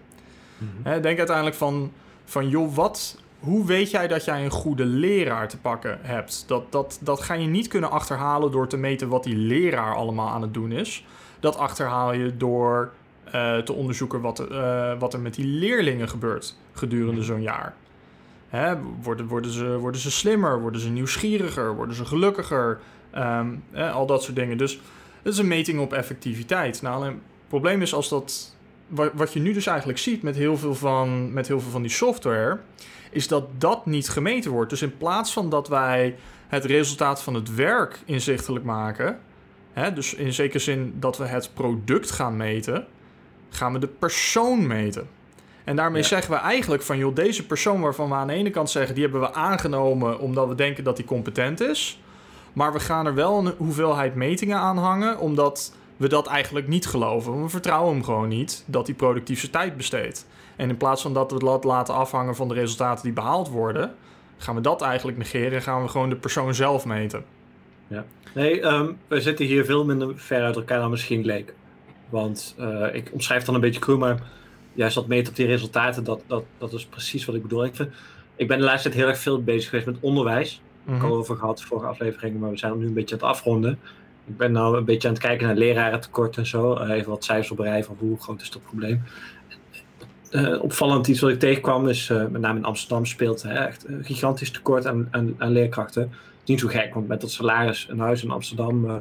Hè, 0.84 1.00
denk 1.00 1.18
uiteindelijk 1.18 1.56
van, 1.56 1.92
van 2.26 2.50
joh, 2.50 2.76
wat, 2.76 3.22
hoe 3.40 3.66
weet 3.66 3.92
jij 3.92 4.08
dat 4.08 4.26
jij 4.26 4.44
een 4.44 4.52
goede 4.52 4.86
leraar 4.86 5.48
te 5.48 5.58
pakken 5.58 6.00
hebt? 6.02 6.44
Dat, 6.48 6.72
dat, 6.72 7.00
dat 7.02 7.22
ga 7.22 7.34
je 7.34 7.48
niet 7.48 7.68
kunnen 7.68 7.92
achterhalen 7.92 8.52
door 8.52 8.68
te 8.68 8.78
meten 8.78 9.08
wat 9.08 9.24
die 9.24 9.36
leraar 9.36 9.96
allemaal 9.96 10.30
aan 10.30 10.42
het 10.42 10.54
doen 10.54 10.72
is. 10.72 11.06
Dat 11.40 11.58
achterhaal 11.58 12.14
je 12.14 12.38
door 12.38 12.92
eh, 13.24 13.58
te 13.58 13.74
onderzoeken 13.74 14.22
wat, 14.22 14.40
eh, 14.40 15.00
wat 15.00 15.14
er 15.14 15.20
met 15.20 15.34
die 15.34 15.46
leerlingen 15.46 16.10
gebeurt 16.10 16.56
gedurende 16.74 17.24
zo'n 17.24 17.42
jaar. 17.42 17.76
Hè, 18.50 18.76
worden, 19.02 19.28
worden, 19.28 19.52
ze, 19.52 19.78
worden 19.78 20.02
ze 20.02 20.12
slimmer? 20.12 20.62
Worden 20.62 20.82
ze 20.82 20.90
nieuwsgieriger? 20.90 21.76
Worden 21.76 21.96
ze 21.96 22.06
gelukkiger? 22.06 22.80
Hè, 23.72 23.92
al 23.92 24.06
dat 24.06 24.24
soort 24.24 24.36
dingen. 24.36 24.58
Dus 24.58 24.80
het 25.24 25.34
is 25.34 25.40
een 25.40 25.48
meting 25.48 25.80
op 25.80 25.94
effectiviteit. 25.94 26.82
Nou, 26.82 26.96
alleen 26.96 27.12
het 27.12 27.48
probleem 27.48 27.82
is 27.82 27.94
als 27.94 28.10
dat. 28.10 28.56
Wat, 28.88 29.12
wat 29.14 29.34
je 29.34 29.40
nu 29.40 29.54
dus 29.54 29.66
eigenlijk 29.66 30.00
ziet 30.00 30.22
met 30.22 30.36
heel, 30.36 30.58
veel 30.58 30.76
van, 30.76 31.34
met 31.34 31.48
heel 31.48 31.60
veel 31.60 31.72
van 31.72 31.82
die 31.82 31.92
software, 31.92 32.60
is 33.10 33.28
dat 33.28 33.46
dat 33.58 33.86
niet 33.86 34.10
gemeten 34.10 34.52
wordt. 34.52 34.70
Dus 34.70 34.82
in 34.82 34.98
plaats 34.98 35.34
van 35.34 35.50
dat 35.50 35.68
wij 35.68 36.16
het 36.48 36.66
resultaat 36.66 37.24
van 37.24 37.34
het 37.34 37.56
werk 37.56 38.00
inzichtelijk 38.06 38.66
maken, 38.66 39.20
hè, 39.74 39.94
dus 39.94 40.14
in 40.14 40.34
zekere 40.34 40.60
zin 40.60 40.94
dat 41.00 41.18
we 41.18 41.26
het 41.26 41.52
product 41.54 42.12
gaan 42.12 42.38
meten, 42.38 42.86
gaan 43.50 43.74
we 43.74 43.80
de 43.80 43.88
persoon 43.88 44.68
meten. 44.68 45.08
En 45.64 45.76
daarmee 45.76 46.02
Ja. 46.02 46.08
zeggen 46.08 46.32
we 46.32 46.38
eigenlijk 46.40 46.84
van, 46.84 46.98
joh, 46.98 47.16
deze 47.16 47.46
persoon 47.46 47.82
waarvan 47.82 48.10
we 48.10 48.16
aan 48.16 48.28
de 48.28 48.34
ene 48.34 48.50
kant 48.50 48.70
zeggen, 48.70 48.94
die 48.96 49.04
hebben 49.04 49.22
we 49.22 49.34
aangenomen 49.34 50.20
omdat 50.20 50.48
we 50.48 50.56
denken 50.56 50.84
dat 50.84 50.96
die 50.96 51.06
competent 51.06 51.62
is. 51.62 52.00
Maar 52.54 52.74
we 52.74 52.80
gaan 52.80 53.06
er 53.06 53.14
wel 53.14 53.38
een 53.38 53.54
hoeveelheid 53.58 54.16
metingen 54.16 54.58
aan 54.58 54.78
hangen, 54.78 55.20
omdat 55.20 55.74
we 55.98 56.08
dat 56.08 56.28
eigenlijk 56.28 56.68
niet 56.68 56.88
geloven. 56.88 57.44
We 57.44 57.50
vertrouwen 57.50 57.94
hem 57.94 58.04
gewoon 58.04 58.28
niet 58.28 58.64
dat 58.66 58.88
hij 58.88 58.96
productief 58.96 59.40
zijn 59.40 59.52
tijd 59.52 59.78
besteedt. 59.78 60.26
En 60.60 60.70
in 60.70 60.78
plaats 60.78 61.02
van 61.02 61.14
dat 61.14 61.32
we 61.32 61.40
dat 61.40 61.64
laten 61.64 61.94
afhangen 61.94 62.36
van 62.36 62.48
de 62.48 62.54
resultaten 62.54 63.04
die 63.04 63.14
behaald 63.14 63.50
worden, 63.50 63.96
gaan 64.38 64.56
we 64.56 64.62
dat 64.62 64.82
eigenlijk 64.82 65.18
negeren 65.18 65.52
en 65.52 65.62
gaan 65.62 65.82
we 65.82 65.88
gewoon 65.88 66.10
de 66.10 66.16
persoon 66.16 66.56
zelf 66.56 66.86
meten. 66.86 67.24
Nee, 68.34 68.62
ehm, 68.62 68.92
we 69.08 69.22
zitten 69.22 69.46
hier 69.46 69.66
veel 69.66 69.86
minder 69.86 70.14
ver 70.16 70.44
uit 70.44 70.56
elkaar 70.56 70.80
dan 70.80 70.90
misschien 70.90 71.26
leek. 71.26 71.54
Want 72.10 72.56
eh, 72.58 72.86
ik 72.92 73.10
omschrijf 73.14 73.44
dan 73.44 73.56
een 73.56 73.62
beetje 73.62 73.80
cru, 73.80 73.98
maar 73.98 74.20
juist 74.74 74.96
dat 74.96 75.08
meten 75.08 75.30
op 75.30 75.36
die 75.36 75.46
resultaten, 75.46 76.04
dat, 76.04 76.22
dat, 76.28 76.44
dat 76.58 76.74
is 76.74 76.86
precies 76.86 77.26
wat 77.26 77.36
ik 77.36 77.42
bedoel. 77.42 77.66
Ik, 77.66 77.76
vind, 77.76 77.90
ik 78.36 78.48
ben 78.48 78.58
de 78.58 78.64
laatste 78.64 78.90
tijd 78.90 79.02
heel 79.02 79.10
erg 79.10 79.20
veel 79.20 79.44
bezig 79.44 79.70
geweest 79.70 79.88
met 79.88 79.98
onderwijs. 80.00 80.54
Ik 80.54 80.92
heb 80.92 80.96
Mhm. 81.02 81.06
al 81.12 81.18
over 81.18 81.36
gehad 81.36 81.62
vorige 81.62 81.88
afleveringen, 81.88 82.40
maar 82.40 82.50
we 82.50 82.58
zijn 82.58 82.78
nu 82.78 82.86
een 82.86 82.94
beetje 82.94 83.16
aan 83.16 83.22
het 83.22 83.30
afronden. 83.30 83.80
Ik 84.28 84.38
ben 84.38 84.52
nou 84.52 84.78
een 84.78 84.86
beetje 84.86 85.08
aan 85.08 85.14
het 85.14 85.24
kijken 85.24 85.48
naar 85.48 85.56
lerarentekort 85.56 86.38
en 86.38 86.46
zo. 86.46 86.74
Eh, 86.76 86.90
even 86.96 87.10
wat 87.10 87.24
cijfers 87.24 87.52
oprijden 87.52 87.86
van 87.86 87.96
hoe 88.00 88.20
groot 88.20 88.42
is 88.42 88.52
dat 88.52 88.64
probleem. 88.64 89.04
Eh, 90.32 90.64
opvallend 90.64 91.08
iets 91.08 91.20
wat 91.20 91.30
ik 91.30 91.40
tegenkwam 91.40 91.88
is, 91.88 92.10
eh, 92.10 92.26
met 92.28 92.42
name 92.42 92.58
in 92.58 92.66
Amsterdam 92.66 93.06
speelt 93.06 93.42
hè, 93.42 93.54
echt 93.54 93.88
een 93.88 94.04
gigantisch 94.04 94.52
tekort 94.52 94.88
aan, 94.88 95.08
aan, 95.12 95.36
aan 95.38 95.52
leerkrachten. 95.52 96.12
Niet 96.46 96.60
zo 96.60 96.68
gek, 96.68 96.94
want 96.94 97.08
met 97.08 97.22
dat 97.22 97.32
salaris 97.32 97.88
een 97.90 98.00
huis 98.00 98.24
in 98.24 98.32
Amsterdam 98.32 98.90
eh, 98.90 98.96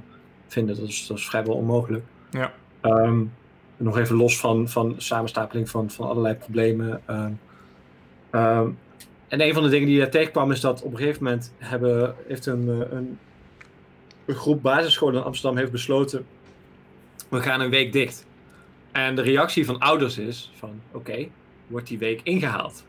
vinden, 0.47 0.77
dat 0.77 0.89
is, 0.89 1.07
dat 1.07 1.19
is 1.19 1.27
vrijwel 1.27 1.55
onmogelijk. 1.55 2.05
Ja. 2.31 2.53
Ehm, 2.81 3.25
nog 3.77 3.99
even 3.99 4.17
los 4.17 4.41
van, 4.41 4.69
van 4.69 4.95
samenstapeling 4.97 5.71
van, 5.71 5.91
van 5.91 6.09
allerlei 6.09 6.35
problemen. 6.35 7.01
ehm, 7.07 7.33
ehm, 8.31 8.69
en 9.29 9.41
een 9.41 9.55
van 9.55 9.63
de 9.63 9.69
dingen 9.69 9.87
die 9.87 9.99
daar 9.99 10.11
tegenkwam 10.11 10.51
is 10.51 10.61
dat 10.61 10.83
op 10.83 10.93
een 10.93 10.99
gegeven 10.99 11.25
moment 11.25 11.53
hebben, 11.59 12.15
heeft 12.27 12.47
een, 12.47 12.69
een, 12.69 13.19
een 14.25 14.35
groep 14.35 14.63
basisscholen 14.63 15.15
in 15.15 15.27
Amsterdam 15.27 15.59
heeft 15.59 15.73
besloten, 15.73 16.27
we 17.29 17.41
gaan 17.41 17.61
een 17.61 17.71
week 17.71 17.93
dicht. 17.93 18.27
En 19.07 19.15
de 19.15 19.23
reactie 19.23 19.67
van 19.67 19.79
ouders 19.79 20.19
is 20.19 20.51
van, 20.55 20.81
oké, 20.93 21.29
wordt 21.67 21.87
die 21.87 21.99
week 21.99 22.21
ingehaald? 22.23 22.85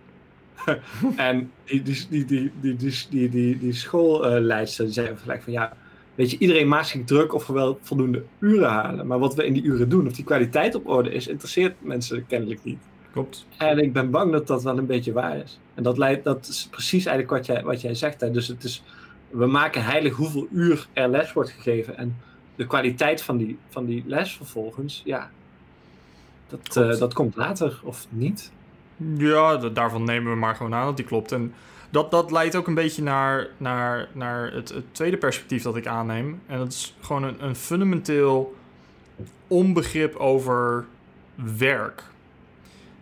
en 1.15 1.51
die, 1.65 1.81
die, 1.81 2.07
die, 2.09 2.25
die, 2.25 2.51
die, 2.61 3.05
die, 3.09 3.29
die, 3.29 3.57
die 3.57 3.73
schoolleidster 3.73 5.17
gelijk 5.21 5.41
van, 5.41 5.53
ja, 5.53 5.73
weet 6.15 6.31
je, 6.31 6.37
iedereen 6.37 6.67
maakt 6.67 6.87
zich 6.87 7.03
druk 7.03 7.33
of 7.33 7.47
we 7.47 7.53
wel 7.53 7.79
voldoende 7.81 8.23
uren 8.39 8.69
halen. 8.69 9.07
Maar 9.07 9.19
wat 9.19 9.35
we 9.35 9.45
in 9.45 9.53
die 9.53 9.63
uren 9.63 9.89
doen, 9.89 10.07
of 10.07 10.13
die 10.13 10.23
kwaliteit 10.23 10.75
op 10.75 10.87
orde 10.87 11.11
is, 11.11 11.27
interesseert 11.27 11.75
mensen 11.79 12.25
kennelijk 12.27 12.63
niet. 12.63 12.79
Klopt. 13.11 13.45
En 13.57 13.77
ik 13.77 13.93
ben 13.93 14.09
bang 14.09 14.31
dat 14.31 14.47
dat 14.47 14.63
wel 14.63 14.77
een 14.77 14.85
beetje 14.85 15.13
waar 15.13 15.37
is. 15.37 15.59
En 15.73 15.83
dat, 15.83 15.97
leidt, 15.97 16.23
dat 16.23 16.47
is 16.47 16.67
precies 16.71 17.05
eigenlijk 17.05 17.37
wat 17.37 17.45
jij, 17.45 17.63
wat 17.63 17.81
jij 17.81 17.93
zegt. 17.95 18.21
Hè. 18.21 18.31
Dus 18.31 18.47
het 18.47 18.63
is, 18.63 18.83
we 19.29 19.45
maken 19.45 19.83
heilig 19.83 20.15
hoeveel 20.15 20.47
uur 20.51 20.87
er 20.93 21.09
les 21.09 21.33
wordt 21.33 21.49
gegeven. 21.49 21.97
En 21.97 22.17
de 22.55 22.67
kwaliteit 22.67 23.21
van 23.21 23.37
die, 23.37 23.57
van 23.69 23.85
die 23.85 24.03
les 24.07 24.33
vervolgens, 24.33 25.01
ja, 25.05 25.29
dat, 26.49 26.77
eh, 26.77 26.99
dat 26.99 27.13
komt 27.13 27.35
later 27.35 27.79
of 27.83 28.05
niet. 28.09 28.51
Ja, 29.17 29.57
da- 29.57 29.69
daarvan 29.69 30.03
nemen 30.03 30.31
we 30.31 30.37
maar 30.37 30.55
gewoon 30.55 30.73
aan 30.73 30.85
dat 30.85 30.97
die 30.97 31.05
klopt. 31.05 31.31
En 31.31 31.53
dat, 31.89 32.11
dat 32.11 32.31
leidt 32.31 32.55
ook 32.55 32.67
een 32.67 32.73
beetje 32.73 33.03
naar, 33.03 33.47
naar, 33.57 34.07
naar 34.11 34.51
het, 34.53 34.69
het 34.69 34.83
tweede 34.91 35.17
perspectief 35.17 35.63
dat 35.63 35.75
ik 35.75 35.87
aanneem. 35.87 36.41
En 36.47 36.57
dat 36.57 36.67
is 36.67 36.95
gewoon 37.01 37.23
een, 37.23 37.43
een 37.43 37.55
fundamenteel 37.55 38.55
onbegrip 39.47 40.15
over 40.15 40.85
werk. 41.57 42.03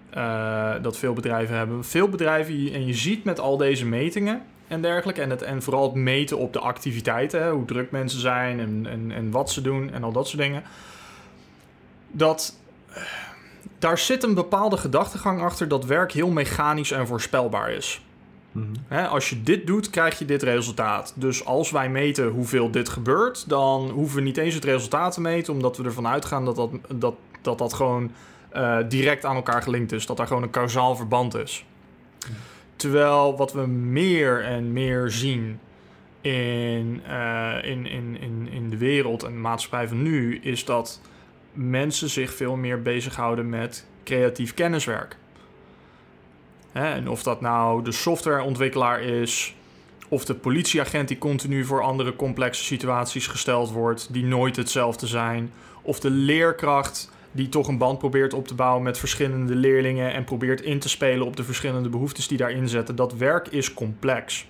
Eh, 0.10 0.74
dat 0.82 0.98
veel 0.98 1.14
bedrijven 1.14 1.56
hebben. 1.58 1.86
Veel 1.86 2.10
bedrijven, 2.10 2.74
en 2.74 2.86
je 2.86 2.94
ziet 2.94 3.24
met 3.24 3.40
al 3.40 3.58
deze 3.58 3.86
metingen 3.86 4.42
en 4.68 4.82
dergelijke, 4.82 5.22
en, 5.22 5.30
het, 5.30 5.42
en 5.42 5.62
vooral 5.62 5.84
het 5.84 5.94
meten 5.94 6.38
op 6.38 6.54
de 6.54 6.60
activiteiten, 6.60 7.42
hè, 7.42 7.52
hoe 7.52 7.66
druk 7.66 7.92
mensen 7.92 8.20
zijn 8.20 8.60
en, 8.60 8.86
en, 8.90 9.12
en 9.12 9.32
wat 9.32 9.52
ze 9.52 9.62
doen 9.62 9.92
en 9.92 10.04
al 10.04 10.12
dat 10.12 10.28
soort 10.28 10.42
dingen, 10.42 10.64
dat 12.12 12.60
daar 13.80 13.98
zit 13.98 14.24
een 14.24 14.34
bepaalde 14.34 14.78
gedachtegang 14.78 15.42
achter 15.42 15.68
dat 15.68 15.86
werk 15.86 16.12
heel 16.12 16.30
mechanisch 16.30 16.92
en 16.92 17.08
voorspelbaar 17.08 17.72
is. 17.72 18.02
Hè, 18.88 19.08
als 19.08 19.30
je 19.30 19.44
dit 19.44 19.68
doet, 19.68 19.90
krijg 19.90 20.20
je 20.20 20.26
dit 20.26 20.44
resultaat. 20.44 21.14
Dus 21.16 21.46
als 21.46 21.72
wij 21.72 21.90
meten 21.90 22.28
hoeveel 22.28 22.72
dit 22.72 22.90
gebeurt, 22.90 23.50
dan 23.50 23.90
hoeven 23.90 24.16
we 24.16 24.22
niet 24.22 24.38
eens 24.38 24.54
het 24.54 24.64
resultaat 24.64 25.14
te 25.14 25.22
meten, 25.22 25.54
omdat 25.54 25.78
we 25.78 25.84
ervan 25.84 26.08
uitgaan 26.08 26.46
dat 26.46 26.56
dat, 26.56 26.70
dat, 26.96 27.16
dat, 27.42 27.58
dat 27.58 27.74
gewoon 27.74 28.12
eh, 28.50 28.78
direct 28.90 29.26
aan 29.26 29.36
elkaar 29.36 29.62
gelinkt 29.62 29.92
is. 29.92 30.06
Dat 30.06 30.18
daar 30.18 30.28
gewoon 30.28 30.44
een 30.44 30.50
kausaal 30.50 30.96
verband 30.96 31.36
is. 31.36 31.66
Terwijl 32.76 33.38
wat 33.38 33.54
we 33.54 33.66
meer 33.68 34.44
en 34.44 34.74
meer 34.74 35.10
zien 35.10 35.60
in, 36.22 37.02
uh, 37.08 37.56
in, 37.64 37.86
in, 37.86 38.18
in, 38.20 38.48
in 38.52 38.70
de 38.70 38.78
wereld 38.78 39.24
en 39.24 39.32
de 39.32 39.38
maatschappij 39.38 39.88
van 39.88 40.02
nu, 40.02 40.40
is 40.40 40.66
dat 40.66 41.02
mensen 41.58 42.10
zich 42.10 42.34
veel 42.34 42.56
meer 42.56 42.82
bezighouden 42.82 43.50
met 43.50 43.86
creatief 44.04 44.54
kenniswerk. 44.54 45.18
Hè, 46.72 46.94
en 46.94 47.10
of 47.10 47.24
dat 47.24 47.42
nou 47.42 47.84
de 47.84 47.92
softwareontwikkelaar 47.92 49.02
is, 49.02 49.56
of 50.08 50.26
de 50.26 50.36
politieagent 50.36 51.08
die 51.08 51.18
continu 51.18 51.66
voor 51.66 51.82
andere 51.82 52.16
complexe 52.16 52.64
situaties 52.64 53.28
gesteld 53.28 53.72
wordt, 53.72 54.14
die 54.14 54.24
nooit 54.26 54.56
hetzelfde 54.56 55.08
zijn, 55.08 55.52
of 55.82 56.00
de 56.00 56.10
leerkracht 56.10 57.12
die 57.32 57.50
toch 57.50 57.68
een 57.68 57.78
band 57.78 58.00
probeert 58.00 58.34
op 58.34 58.48
te 58.48 58.56
bouwen 58.56 58.84
met 58.84 58.98
verschillende 58.98 59.56
leerlingen 59.56 60.14
en 60.14 60.24
probeert 60.24 60.62
in 60.62 60.80
te 60.80 60.90
spelen 60.90 61.26
op 61.26 61.36
de 61.36 61.44
verschillende 61.44 61.90
behoeftes 61.90 62.28
die 62.28 62.38
daarin 62.38 62.70
zetten. 62.70 62.96
Dat 62.96 63.14
werk 63.14 63.48
is 63.48 63.74
complex. 63.74 64.48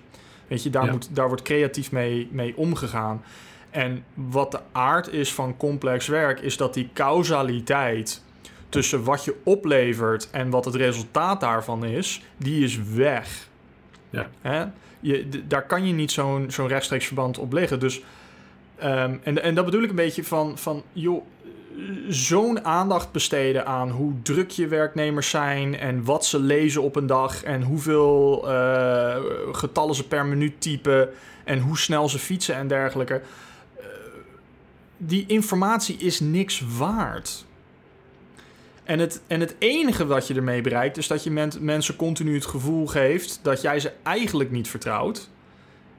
Weet 0.48 0.64
je, 0.64 0.70
daar, 0.70 0.86
Ja. 0.86 0.92
moet, 0.92 1.16
daar 1.16 1.28
wordt 1.28 1.42
creatief 1.42 1.92
mee, 1.92 2.28
mee 2.32 2.58
omgegaan. 2.58 3.24
En 3.78 4.04
wat 4.14 4.52
de 4.52 4.60
aard 4.72 5.14
is 5.14 5.34
van 5.34 5.58
complex 5.58 6.08
werk, 6.08 6.40
is 6.40 6.58
dat 6.58 6.74
die 6.74 6.90
causaliteit 6.94 8.24
tussen 8.70 9.04
wat 9.04 9.26
je 9.26 9.36
oplevert 9.44 10.30
en 10.32 10.50
wat 10.50 10.66
het 10.66 10.76
resultaat 10.76 11.42
daarvan 11.42 11.86
is, 11.86 12.22
die 12.38 12.64
is 12.64 12.80
weg. 12.94 13.48
Ja. 14.10 14.30
Hè? 14.42 14.66
Je, 15.00 15.28
daar 15.48 15.66
kan 15.66 15.88
je 15.88 15.94
niet 15.94 16.12
zo'n 16.12 16.46
zo'n 16.52 16.68
rechtstreeks 16.68 17.06
verband 17.06 17.38
op 17.38 17.54
leggen. 17.54 17.80
Dus, 17.80 18.02
ehm, 18.76 19.16
en, 19.24 19.44
en 19.44 19.56
dat 19.56 19.66
bedoel 19.66 19.84
ik 19.84 19.90
een 19.90 19.96
beetje 19.96 20.24
van, 20.24 20.58
van 20.58 20.84
joh, 20.94 21.26
zo'n 22.08 22.66
aandacht 22.66 23.12
besteden 23.12 23.66
aan 23.66 23.90
hoe 23.90 24.14
druk 24.22 24.50
je 24.50 24.68
werknemers 24.68 25.30
zijn 25.30 25.80
en 25.80 26.04
wat 26.04 26.26
ze 26.26 26.40
lezen 26.40 26.82
op 26.82 26.96
een 26.96 27.08
dag 27.08 27.44
en 27.44 27.62
hoeveel 27.62 28.44
eh, 28.50 29.16
getallen 29.52 29.96
ze 29.96 30.08
per 30.08 30.26
minuut 30.26 30.62
typen 30.62 31.10
en 31.44 31.60
hoe 31.60 31.78
snel 31.78 32.10
ze 32.10 32.20
fietsen 32.20 32.56
en 32.56 32.68
dergelijke. 32.68 33.22
Die 34.98 35.26
informatie 35.28 35.98
is 35.98 36.20
niks 36.20 36.64
waard. 36.78 37.46
En 38.84 39.00
het, 39.00 39.22
en 39.28 39.40
het 39.40 39.56
enige 39.60 40.06
wat 40.06 40.28
je 40.28 40.34
ermee 40.34 40.62
bereikt 40.62 40.98
is 40.98 41.08
dat 41.08 41.24
je 41.24 41.32
men- 41.32 41.52
mensen 41.60 41.96
continu 41.96 42.34
het 42.34 42.46
gevoel 42.46 42.88
geeft 42.88 43.40
dat 43.44 43.62
jij 43.62 43.80
ze 43.80 43.92
eigenlijk 44.04 44.52
niet 44.52 44.68
vertrouwt. 44.70 45.30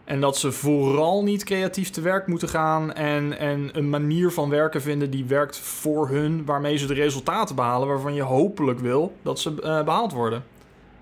En 0.05 0.21
dat 0.21 0.39
ze 0.39 0.53
vooral 0.53 1.23
niet 1.25 1.45
creatief 1.45 1.91
te 1.91 2.01
werk 2.01 2.27
moeten 2.27 2.49
gaan 2.49 2.93
en, 2.93 3.39
en 3.39 3.71
een 3.73 3.89
manier 3.91 4.31
van 4.31 4.49
werken 4.51 4.83
vinden 4.83 5.11
die 5.11 5.25
werkt 5.25 5.59
voor 5.59 6.09
hun, 6.09 6.45
waarmee 6.45 6.77
ze 6.77 6.87
de 6.87 6.95
resultaten 6.95 7.55
behalen 7.55 7.89
waarvan 7.89 8.15
je 8.15 8.23
hopelijk 8.23 8.79
wil 8.79 9.17
dat 9.23 9.41
ze 9.41 9.51
eh, 9.63 9.85
behaald 9.85 10.13
worden. 10.13 10.45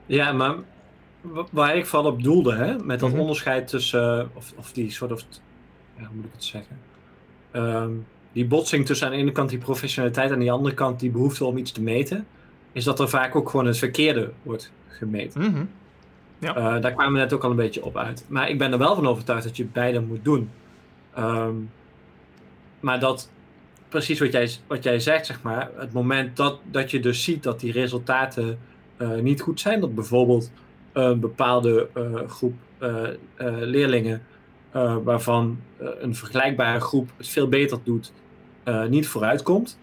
Ja, 0.06 0.32
maar 0.32 0.54
wa- 1.20 1.46
waar 1.50 1.76
ik 1.76 1.87
vooral 1.87 2.12
op 2.12 2.22
doelde, 2.22 2.54
hè, 2.54 2.78
met 2.78 3.00
dat 3.00 3.11
Mhm. 3.11 3.20
onderscheid 3.20 3.68
tussen, 3.68 4.30
of, 4.35 4.52
of 4.56 4.72
die 4.72 4.90
soort 4.90 5.12
of, 5.12 5.20
ja, 5.98 6.04
hoe 6.06 6.16
moet 6.16 6.24
ik 6.24 6.32
het 6.32 6.44
zeggen? 6.44 6.78
Ehm, 7.57 7.90
die 8.33 8.47
botsing 8.47 8.87
tussen 8.87 9.07
aan 9.07 9.12
de 9.12 9.19
ene 9.19 9.33
kant 9.33 9.51
die 9.51 9.59
professionaliteit 9.59 10.31
en 10.31 10.35
aan 10.35 10.45
de 10.45 10.51
andere 10.51 10.75
kant 10.75 11.01
die 11.01 11.11
behoefte 11.11 11.45
om 11.45 11.57
iets 11.57 11.73
te 11.73 11.83
meten, 11.83 12.27
is 12.73 12.85
dat 12.85 13.01
er 13.01 13.09
vaak 13.09 13.37
ook 13.37 13.49
gewoon 13.49 13.66
het 13.66 13.79
verkeerde 13.79 14.31
wordt 14.42 14.73
gemeten. 14.88 15.40
Mhm. 15.40 15.64
Eh, 16.40 16.81
daar 16.81 16.92
kwamen 16.92 17.12
we 17.12 17.19
net 17.19 17.33
ook 17.33 17.45
al 17.45 17.51
een 17.51 17.57
beetje 17.57 17.85
op 17.85 17.97
uit. 17.97 18.25
Maar 18.29 18.51
ik 18.51 18.59
ben 18.59 18.73
er 18.73 18.79
wel 18.79 18.95
van 18.95 19.07
overtuigd 19.07 19.45
dat 19.45 19.57
je 19.57 19.64
beide 19.64 20.01
moet 20.01 20.25
doen. 20.25 20.51
Ehm, 21.14 21.55
maar 22.81 23.01
dat, 23.01 23.31
precies 23.88 24.19
wat 24.19 24.33
jij, 24.33 24.51
wat 24.66 24.83
jij 24.83 25.01
zegt, 25.01 25.27
zeg 25.27 25.42
maar, 25.42 25.71
het 25.77 25.92
moment 25.92 26.37
dat, 26.37 26.61
dat 26.71 26.90
je 26.90 27.01
dus 27.01 27.25
ziet 27.25 27.42
dat 27.42 27.61
die 27.61 27.73
resultaten 27.73 28.59
eh, 28.97 29.14
niet 29.14 29.40
goed 29.40 29.61
zijn, 29.61 29.81
dat 29.81 29.95
bijvoorbeeld 29.95 30.51
een 30.92 31.21
bepaalde 31.21 31.88
eh, 31.95 32.29
groep 32.29 32.55
leerlingen, 33.61 34.23
eh, 34.76 34.96
waarvan 35.04 35.58
eh, 35.76 35.88
een 35.98 36.14
vergelijkbare 36.14 36.80
groep 36.80 37.10
het 37.16 37.28
veel 37.28 37.48
beter 37.48 37.78
doet, 37.84 38.12
eh, 38.64 38.84
niet 38.84 39.08
vooruitkomt, 39.08 39.78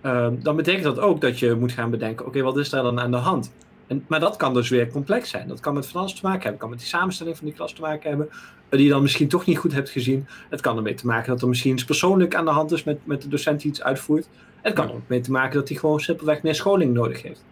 ehm, 0.00 0.34
dan 0.38 0.56
betekent 0.56 0.84
dat 0.84 0.98
ook 0.98 1.20
dat 1.20 1.38
je 1.38 1.54
moet 1.54 1.72
gaan 1.72 1.90
bedenken, 1.90 2.26
oké, 2.26 2.42
wat 2.42 2.56
is 2.58 2.70
daar 2.70 2.82
dan 2.82 3.00
aan 3.00 3.10
de 3.10 3.16
hand? 3.16 3.52
En, 3.86 4.04
maar 4.08 4.20
dat 4.20 4.36
kan 4.36 4.54
dus 4.54 4.68
weer 4.68 4.90
complex 4.90 5.30
zijn. 5.30 5.48
Dat 5.48 5.60
kan 5.60 5.74
met 5.74 5.86
van 5.86 6.00
alles 6.00 6.14
te 6.14 6.20
maken 6.22 6.42
hebben. 6.42 6.60
Kan 6.60 6.70
met 6.70 6.78
die 6.78 6.88
samenstelling 6.88 7.36
van 7.36 7.46
die 7.46 7.54
klas 7.54 7.72
te 7.72 7.80
maken 7.80 8.08
hebben. 8.08 8.28
Die 8.68 8.84
je 8.84 8.90
dan 8.90 9.02
misschien 9.02 9.28
toch 9.28 9.46
niet 9.46 9.58
goed 9.58 9.72
hebt 9.72 9.90
gezien. 9.90 10.26
Het 10.50 10.60
kan 10.60 10.76
ermee 10.76 10.94
te 10.94 11.06
maken 11.06 11.32
dat 11.32 11.42
er 11.42 11.48
misschien 11.48 11.72
iets 11.72 11.84
persoonlijk 11.84 12.34
aan 12.34 12.44
de 12.44 12.50
hand 12.50 12.72
is 12.72 12.84
met, 12.84 13.06
met 13.06 13.22
de 13.22 13.28
docent 13.28 13.60
die 13.60 13.70
iets 13.70 13.82
uitvoert. 13.82 14.28
Het 14.60 14.74
kan 14.74 14.86
Ja. 14.86 14.92
ook 14.92 15.00
mee 15.06 15.20
te 15.20 15.30
maken 15.30 15.58
dat 15.58 15.68
hij 15.68 15.78
gewoon 15.78 16.00
simpelweg 16.00 16.42
meer 16.42 16.54
scholing 16.54 16.94
nodig 16.94 17.22
heeft. 17.22 17.44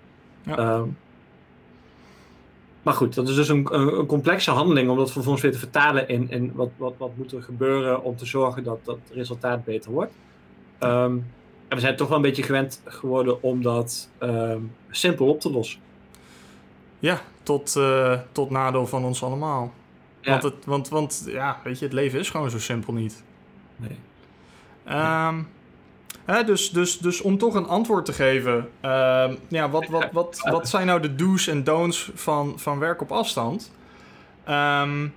Ja. 0.43 0.57
Ehm, 0.57 0.89
maar 2.87 2.95
goed, 2.95 3.15
dat 3.15 3.29
is 3.29 3.35
dus 3.35 3.49
een, 3.49 4.07
complexe 4.07 4.51
handeling 4.51 4.91
om 4.91 4.97
dat 4.97 5.13
vervolgens 5.13 5.43
weer 5.43 5.53
te 5.53 5.59
vertalen 5.59 6.09
in, 6.09 6.31
in 6.31 6.53
wat, 6.55 6.71
wat, 6.77 6.95
wat 6.99 7.17
moet 7.17 7.33
er 7.33 7.43
gebeuren 7.43 8.03
om 8.03 8.17
te 8.17 8.27
zorgen 8.27 8.65
dat 8.65 8.85
dat 8.85 8.99
resultaat 9.13 9.65
beter 9.65 9.91
wordt. 9.91 10.13
Ehm, 10.79 11.17
en 11.69 11.77
we 11.77 11.81
zijn 11.81 11.97
toch 11.97 12.09
wel 12.09 12.17
een 12.17 12.23
beetje 12.23 12.43
gewend 12.43 12.83
geworden 12.85 13.43
om 13.43 13.63
dat 13.63 14.11
ehm, 14.19 14.61
simpel 14.91 15.27
op 15.29 15.41
te 15.41 15.51
lossen. 15.51 15.81
Ja, 16.99 17.21
tot, 17.43 17.77
eh, 17.77 18.19
tot 18.33 18.51
nadeel 18.51 18.87
van 18.87 19.05
ons 19.05 19.23
allemaal. 19.23 19.73
Ja. 20.21 20.31
Want, 20.31 20.43
het, 20.43 20.65
want, 20.65 20.89
want 20.89 21.25
ja, 21.27 21.61
weet 21.65 21.79
je, 21.79 21.85
het 21.85 21.95
leven 21.95 22.19
is 22.19 22.31
gewoon 22.31 22.51
zo 22.51 22.59
simpel 22.59 22.93
niet. 22.93 23.25
Nee. 23.77 23.99
Ehm, 24.85 25.43
hè, 26.27 26.45
dus, 26.45 26.71
dus, 26.71 26.99
dus 26.99 27.21
om 27.21 27.39
toch 27.39 27.55
een 27.55 27.67
antwoord 27.67 28.05
te 28.05 28.13
geven. 28.13 28.69
ehm, 28.81 29.35
ja, 29.49 29.71
wat, 29.71 29.87
wat, 29.87 30.09
wat, 30.13 30.41
wat 30.51 30.69
zijn 30.75 30.87
nou 30.87 31.01
de 31.01 31.15
do's 31.15 31.47
en 31.47 31.65
don'ts 31.65 32.11
van, 32.15 32.59
van 32.59 32.79
werk 32.79 33.01
op 33.01 33.13
afstand? 33.13 33.73
Ehm, 34.45 35.09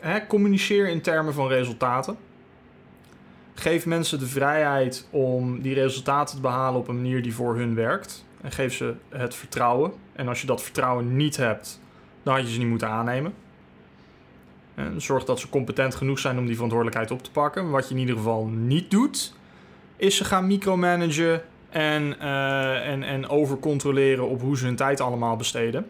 hè, 0.00 0.26
communiceer 0.26 0.88
in 0.88 1.00
termen 1.00 1.34
van 1.34 1.48
resultaten. 1.48 2.16
Geef 3.54 3.86
mensen 3.86 4.18
de 4.18 4.26
vrijheid 4.26 5.08
om 5.10 5.60
die 5.62 5.74
resultaten 5.74 6.34
te 6.34 6.40
behalen 6.40 6.80
op 6.80 6.88
een 6.88 6.96
manier 6.96 7.22
die 7.22 7.34
voor 7.34 7.56
hun 7.56 7.74
werkt. 7.74 8.26
En 8.40 8.52
geef 8.52 8.74
ze 8.74 8.94
het 9.08 9.34
vertrouwen. 9.34 9.92
En 10.12 10.28
als 10.28 10.40
je 10.40 10.46
dat 10.46 10.62
vertrouwen 10.62 11.16
niet 11.16 11.36
hebt, 11.36 11.80
dan 12.22 12.34
had 12.34 12.46
je 12.46 12.52
ze 12.52 12.58
niet 12.58 12.68
moeten 12.68 12.88
aannemen. 12.88 13.34
En 14.74 15.00
zorg 15.00 15.24
dat 15.24 15.40
ze 15.40 15.48
competent 15.48 15.94
genoeg 15.94 16.18
zijn 16.18 16.38
om 16.38 16.46
die 16.46 16.54
verantwoordelijkheid 16.54 17.10
op 17.10 17.22
te 17.22 17.30
pakken. 17.30 17.70
Wat 17.70 17.88
je 17.88 17.94
in 17.94 18.00
ieder 18.00 18.16
geval 18.16 18.46
niet 18.46 18.90
doet, 18.90 19.34
is 19.98 20.16
ze 20.16 20.24
gaan 20.24 20.46
micromanagen 20.46 21.42
en, 21.70 22.20
eh, 22.20 22.88
en, 22.88 23.02
en 23.02 23.28
overcontroleren 23.28 24.28
op 24.28 24.40
hoe 24.40 24.56
ze 24.56 24.64
hun 24.64 24.76
tijd 24.76 25.00
allemaal 25.00 25.36
besteden. 25.36 25.86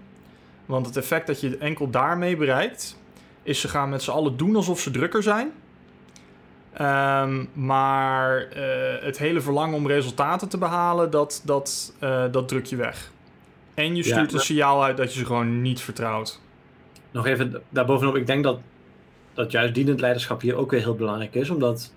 Want 0.66 0.86
het 0.86 0.96
effect 0.96 1.26
dat 1.26 1.40
je 1.40 1.56
enkel 1.58 1.90
daarmee 1.90 2.36
bereikt, 2.36 2.98
is 3.42 3.60
ze 3.60 3.68
gaan 3.68 3.88
met 3.88 4.02
z'n 4.02 4.10
allen 4.10 4.36
doen 4.36 4.56
alsof 4.56 4.80
ze 4.80 4.90
drukker 4.90 5.22
zijn. 5.22 5.52
Ehm, 6.72 7.44
maar 7.52 8.42
eh, 8.42 9.04
het 9.04 9.18
hele 9.18 9.40
verlangen 9.40 9.76
om 9.76 9.86
resultaten 9.86 10.48
te 10.48 10.58
behalen, 10.58 11.10
dat, 11.10 11.42
dat, 11.44 11.94
eh, 11.98 12.24
dat 12.30 12.48
druk 12.48 12.66
je 12.66 12.76
weg. 12.76 13.10
En 13.74 13.96
je 13.96 14.04
Ja, 14.04 14.10
stuurt 14.10 14.32
een 14.32 14.40
signaal 14.40 14.84
uit 14.84 14.96
dat 14.96 15.12
je 15.12 15.18
ze 15.18 15.26
gewoon 15.26 15.62
niet 15.62 15.80
vertrouwt. 15.80 16.40
Nog 17.10 17.26
even 17.26 17.62
daarbovenop, 17.68 18.16
ik 18.16 18.26
denk 18.26 18.44
dat, 18.44 18.60
dat 19.34 19.50
juist 19.50 19.74
dienend 19.74 20.00
leiderschap 20.00 20.40
hier 20.40 20.54
ook 20.54 20.70
weer 20.70 20.80
heel 20.80 20.94
belangrijk 20.94 21.34
is, 21.34 21.50
omdat 21.50 21.92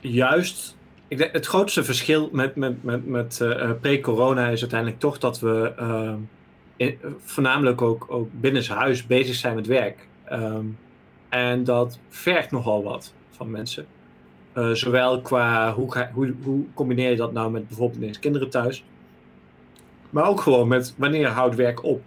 juist 0.00 0.76
ik 1.12 1.18
denk, 1.18 1.32
het 1.32 1.46
grootste 1.46 1.84
verschil 1.84 2.28
met, 2.32 2.56
met, 2.56 2.82
met, 2.82 3.06
met 3.06 3.40
eh, 3.40 3.62
eh, 3.62 3.70
pre-corona 3.80 4.48
is 4.48 4.60
uiteindelijk 4.60 5.00
toch 5.00 5.18
dat 5.18 5.40
we 5.40 5.72
ehm, 5.76 6.16
in- 6.76 6.98
voornamelijk 7.24 7.82
ook, 7.82 8.06
ook 8.08 8.28
binnenshuis 8.32 9.06
bezig 9.06 9.34
zijn 9.34 9.54
met 9.54 9.66
werk. 9.66 10.06
Ehm, 10.24 10.64
en 11.28 11.64
dat 11.64 11.98
vergt 12.08 12.50
nogal 12.50 12.82
wat 12.82 13.14
van 13.30 13.50
mensen. 13.50 13.86
Eh, 14.52 14.70
zowel 14.70 15.20
qua 15.20 15.72
hoe, 15.74 15.92
ga, 15.92 16.10
hoe, 16.12 16.34
hoe 16.42 16.64
combineer 16.74 17.10
je 17.10 17.16
dat 17.16 17.32
nou 17.32 17.50
met 17.50 17.68
bijvoorbeeld 17.68 18.00
ineens 18.00 18.18
kinderen 18.18 18.50
thuis, 18.50 18.84
maar 20.10 20.28
ook 20.28 20.40
gewoon 20.40 20.68
met 20.68 20.94
wanneer 20.96 21.28
houdt 21.28 21.54
werk 21.54 21.84
op. 21.84 22.02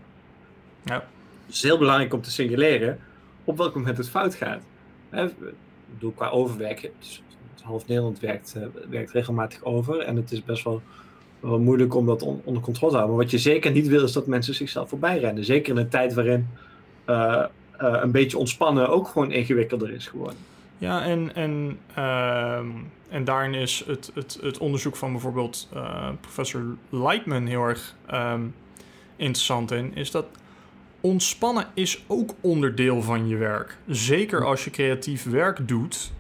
Ja. 0.83 1.07
Het 1.45 1.55
is 1.55 1.63
heel 1.63 1.77
belangrijk 1.77 2.13
om 2.13 2.21
te 2.21 2.31
signaleren 2.31 2.99
op 3.43 3.57
welk 3.57 3.75
moment 3.75 3.97
het 3.97 4.09
fout 4.09 4.35
gaat. 4.35 4.61
Hè, 5.09 5.25
ik 5.25 5.33
bedoel, 5.93 6.11
qua 6.11 6.29
overwerk, 6.29 6.91
half 7.61 7.87
Nederland 7.87 8.19
werkt, 8.19 8.55
eh, 8.55 8.61
werkt 8.89 9.11
regelmatig 9.11 9.63
over 9.63 9.99
en 9.99 10.15
het 10.15 10.31
is 10.31 10.43
best 10.43 10.63
wel, 10.63 10.81
wel 11.39 11.59
moeilijk 11.59 11.95
om 11.95 12.05
dat 12.05 12.21
on- 12.21 12.41
onder 12.43 12.63
controle 12.63 12.91
te 12.91 12.97
houden. 12.97 13.15
Maar 13.15 13.25
wat 13.25 13.33
je 13.33 13.39
zeker 13.39 13.71
niet 13.71 13.87
wil 13.87 14.03
is 14.03 14.11
dat 14.11 14.27
mensen 14.27 14.53
zichzelf 14.53 14.89
voorbij 14.89 15.19
rennen. 15.19 15.45
Zeker 15.45 15.73
in 15.73 15.79
een 15.79 15.89
tijd 15.89 16.13
waarin 16.13 16.47
eh, 17.05 17.43
eh, 17.77 17.99
een 18.01 18.11
beetje 18.11 18.37
ontspannen 18.37 18.89
ook 18.89 19.07
gewoon 19.07 19.31
ingewikkelder 19.31 19.91
is 19.91 20.07
geworden. 20.07 20.37
Ja, 20.77 21.03
en, 21.03 21.35
en, 21.35 21.79
ehm, 21.95 22.67
en 23.09 23.23
daarin 23.23 23.53
is 23.53 23.83
het, 23.87 24.11
het, 24.13 24.39
het 24.41 24.57
onderzoek 24.57 24.95
van 24.95 25.11
bijvoorbeeld 25.11 25.69
professor 26.21 26.63
Lightman 26.89 27.45
heel 27.45 27.63
erg 27.63 27.95
ehm, 28.05 28.41
interessant 29.15 29.71
in. 29.71 29.95
Is 29.95 30.11
dat 30.11 30.25
ontspannen 31.01 31.67
is 31.73 32.03
ook 32.07 32.33
onderdeel 32.41 33.01
van 33.01 33.27
je 33.27 33.37
werk. 33.37 33.77
Zeker 33.87 34.45
als 34.45 34.63
je 34.63 34.69
creatief 34.69 35.23
werk 35.23 35.67
doet. 35.67 36.11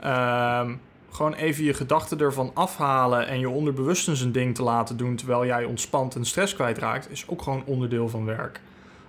Ehm, 0.00 0.74
gewoon 1.10 1.34
even 1.34 1.64
je 1.64 1.74
gedachten 1.74 2.18
ervan 2.20 2.50
afhalen 2.54 3.26
en 3.26 3.40
je 3.40 3.48
onderbewusten 3.48 4.16
zijn 4.16 4.32
ding 4.32 4.54
te 4.54 4.62
laten 4.62 4.96
doen 4.96 5.16
terwijl 5.16 5.46
jij 5.46 5.64
ontspant 5.64 6.14
en 6.14 6.24
stress 6.24 6.54
kwijtraakt, 6.54 7.10
is 7.10 7.24
ook 7.28 7.42
gewoon 7.42 7.62
onderdeel 7.64 8.08
van 8.08 8.24
werk. 8.24 8.60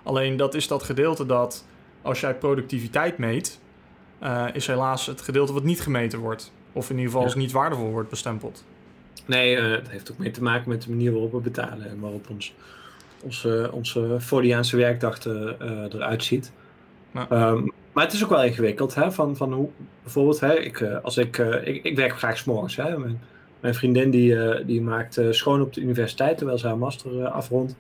Alleen 0.04 0.38
dat 0.38 0.54
is 0.54 0.68
dat 0.68 0.84
gedeelte 0.84 1.26
dat 1.26 1.66
als 2.02 2.20
jij 2.20 2.36
productiviteit 2.36 3.18
meet, 3.18 3.60
eh, 4.20 4.46
is 4.54 4.68
helaas 4.68 5.06
het 5.06 5.22
gedeelte 5.22 5.54
wat 5.54 5.64
niet 5.64 5.82
gemeten 5.82 6.20
wordt. 6.20 6.52
Of 6.72 6.90
in 6.90 6.96
ieder 6.96 7.12
geval 7.12 7.26
als 7.26 7.36
niet 7.36 7.52
waardevol 7.52 7.92
wordt 7.92 8.10
bestempeld. 8.10 8.64
Nee, 9.26 9.56
uh, 9.56 9.72
het 9.72 9.90
heeft 9.90 10.12
ook 10.12 10.18
mee 10.18 10.32
te 10.32 10.44
maken 10.44 10.70
met 10.70 10.82
de 10.82 10.90
manier 10.90 11.12
waarop 11.12 11.32
we 11.32 11.40
betalen 11.40 11.90
en 11.90 12.00
waarop 12.00 12.30
ons, 12.30 12.54
onze, 13.22 13.70
onze 13.74 14.18
Freudiaanse 14.20 14.78
werkdag 14.78 15.26
uh, 15.26 15.34
eruit 15.94 16.24
ziet. 16.24 16.52
Um, 17.32 17.72
maar 18.00 18.08
het 18.08 18.18
is 18.18 18.24
ook 18.24 18.30
wel 18.30 18.44
ingewikkeld, 18.44 18.96
hè, 18.96 19.12
van, 19.12 19.36
van 19.36 19.54
hoe, 19.54 19.70
bijvoorbeeld, 20.04 20.40
hè, 20.40 20.60
ik, 20.60 20.82
als 20.82 21.18
ik, 21.18 21.38
ik, 21.38 21.84
ik 21.84 21.96
werk 21.96 22.18
graag 22.18 22.38
s'morgens, 22.38 22.76
hè, 22.76 22.98
mijn, 22.98 23.22
mijn 23.60 23.76
vriendin 23.76 24.10
die, 24.10 24.66
die 24.66 24.82
maakt 24.82 25.22
schoon 25.30 25.62
op 25.62 25.74
de 25.74 25.82
universiteit 25.82 26.38
terwijl 26.38 26.58
ze 26.58 26.68
haar 26.68 26.78
master 26.78 27.28
afrondt. 27.28 27.76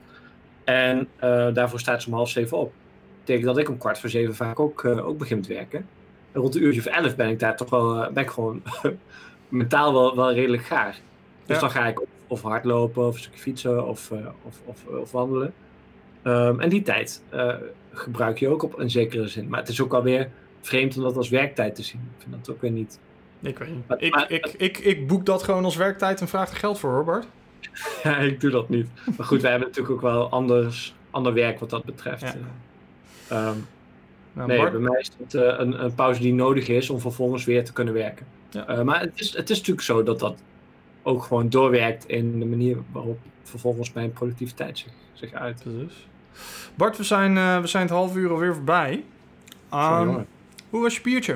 En 0.63 1.08
daarvoor 1.53 1.79
staat 1.79 2.01
ze 2.01 2.08
om 2.08 2.13
half 2.13 2.29
zeven 2.29 2.58
op. 2.58 2.71
Dat 2.71 3.19
betekent 3.19 3.45
dat 3.45 3.58
ik 3.58 3.69
om 3.69 3.77
kwart 3.77 3.99
voor 3.99 4.10
zeven 4.10 4.36
vaak 4.36 4.60
ook, 4.60 4.86
ook 4.86 5.17
begin 5.17 5.38
met 5.38 5.47
werken. 5.47 5.88
En 6.32 6.41
rond 6.41 6.55
een 6.55 6.63
uurtje 6.63 6.79
of 6.79 6.86
elf 6.86 7.15
ben 7.15 7.29
ik 7.29 7.39
daar 7.39 7.58
toch 7.58 7.69
wel, 7.69 8.12
ben 8.12 8.23
ik 8.23 8.29
gewoon 8.29 8.62
mentaal 9.49 9.93
wel, 9.93 10.15
wel 10.15 10.34
redelijk 10.34 10.63
gaar. 10.63 10.99
Dus 11.45 11.60
dan 11.60 11.71
ga 11.71 11.88
ik 11.88 12.01
of, 12.27 12.41
hardlopen, 12.41 13.08
of 13.08 13.13
een 13.13 13.19
stukje 13.19 13.39
fietsen, 13.39 13.88
of, 13.88 14.12
of, 14.45 14.62
of, 14.65 14.86
of, 14.86 15.12
wandelen. 15.12 15.53
Um, 16.23 16.60
en 16.60 16.69
die 16.69 16.82
tijd 16.82 17.23
uh, 17.34 17.53
gebruik 17.93 18.39
je 18.39 18.47
ook 18.47 18.63
op 18.63 18.79
een 18.79 18.89
zekere 18.89 19.27
zin. 19.27 19.49
Maar 19.49 19.60
het 19.60 19.69
is 19.69 19.82
ook 19.82 19.93
alweer 19.93 20.29
vreemd 20.62 20.97
om 20.97 21.03
dat 21.03 21.17
als 21.17 21.29
werktijd 21.29 21.75
te 21.75 21.84
zien. 21.84 22.01
Ik 22.17 22.21
vind 22.23 22.45
dat 22.45 22.55
ook 22.55 22.62
weer 22.62 22.71
niet. 22.71 22.99
Ik 23.41 23.58
weet 23.58 23.69
niet. 23.69 23.88
Maar, 23.88 24.01
ik, 24.01 24.15
maar, 24.15 24.32
ik, 24.32 24.53
ik, 24.58 24.77
ik 24.77 25.08
boek 25.08 25.25
dat 25.25 25.43
gewoon 25.43 25.63
als 25.63 25.75
werktijd 25.75 26.21
en 26.21 26.27
vraag 26.27 26.49
er 26.49 26.58
geld 26.58 26.79
voor, 26.79 26.91
Robert. 26.91 27.27
ja, 28.03 28.17
ik 28.17 28.41
doe 28.41 28.51
dat 28.51 28.69
niet. 28.69 28.88
Maar 29.17 29.25
goed, 29.25 29.41
wij 29.41 29.49
hebben 29.51 29.67
natuurlijk 29.67 29.95
ook 29.95 30.01
wel 30.01 30.29
anders, 30.29 30.95
ander 31.10 31.34
werk 31.34 31.60
wat 31.60 31.69
dat 31.69 31.84
betreft. 31.84 32.36
Ja. 33.29 33.49
Um, 33.49 33.67
nou, 34.34 34.47
nee, 34.47 34.58
Bart... 34.58 34.71
bij 34.71 34.82
mij 34.82 34.99
is 34.99 35.12
het 35.17 35.34
uh, 35.34 35.41
een, 35.58 35.84
een, 35.84 35.95
pauze 35.95 36.21
die 36.21 36.34
nodig 36.34 36.67
is 36.67 36.89
om 36.89 36.99
vervolgens 36.99 37.45
weer 37.45 37.65
te 37.65 37.73
kunnen 37.73 37.93
werken. 37.93 38.25
Ja. 38.49 38.77
Uh, 38.77 38.82
maar 38.82 38.99
het 38.99 39.12
is, 39.19 39.36
het 39.36 39.49
is 39.49 39.58
natuurlijk 39.58 39.86
zo 39.86 40.03
dat 40.03 40.19
dat 40.19 40.41
ook 41.03 41.23
gewoon 41.23 41.49
doorwerkt 41.49 42.08
in 42.08 42.39
de 42.39 42.45
manier 42.45 42.77
waarop 42.91 43.19
vervolgens 43.49 43.93
mijn 43.93 44.12
productiviteit 44.12 44.77
zich, 44.77 44.91
zich 45.13 45.33
uit. 45.33 45.63
Precies. 45.63 46.07
Bart, 46.75 46.97
we 46.97 47.03
zijn, 47.03 47.35
uh, 47.35 47.59
we 47.59 47.67
zijn 47.67 47.83
het 47.83 47.91
half 47.91 48.15
uur 48.15 48.29
alweer 48.29 48.53
voorbij. 48.53 49.03
Um, 49.73 50.25
hoe 50.69 50.81
was 50.81 50.95
je 50.95 51.01
biertje? 51.01 51.33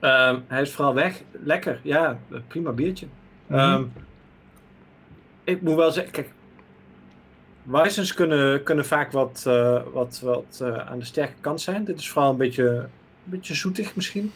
Um, 0.00 0.44
hij 0.46 0.62
is 0.62 0.72
vooral 0.72 0.94
weg. 0.94 1.22
Lekker, 1.30 1.80
ja, 1.82 2.18
prima 2.48 2.70
biertje. 2.70 3.06
Mm 3.46 3.58
-hmm. 3.58 3.74
um, 3.74 3.92
ik 5.44 5.62
moet 5.62 5.74
wel 5.74 5.90
zeggen, 5.90 6.12
kijk, 6.12 6.30
Wijzens 7.62 8.14
kunnen, 8.14 8.62
kunnen 8.62 8.86
vaak 8.86 9.12
wat, 9.12 9.44
uh, 9.48 9.82
wat, 9.92 10.20
wat 10.20 10.60
uh, 10.62 10.76
aan 10.76 10.98
de 10.98 11.04
sterke 11.04 11.34
kant 11.40 11.60
zijn. 11.60 11.84
Dit 11.84 11.98
is 11.98 12.10
vooral 12.10 12.30
een 12.30 12.36
beetje, 12.36 12.68
een 12.68 12.88
beetje 13.24 13.54
zoetig 13.54 13.96
misschien. 13.96 14.32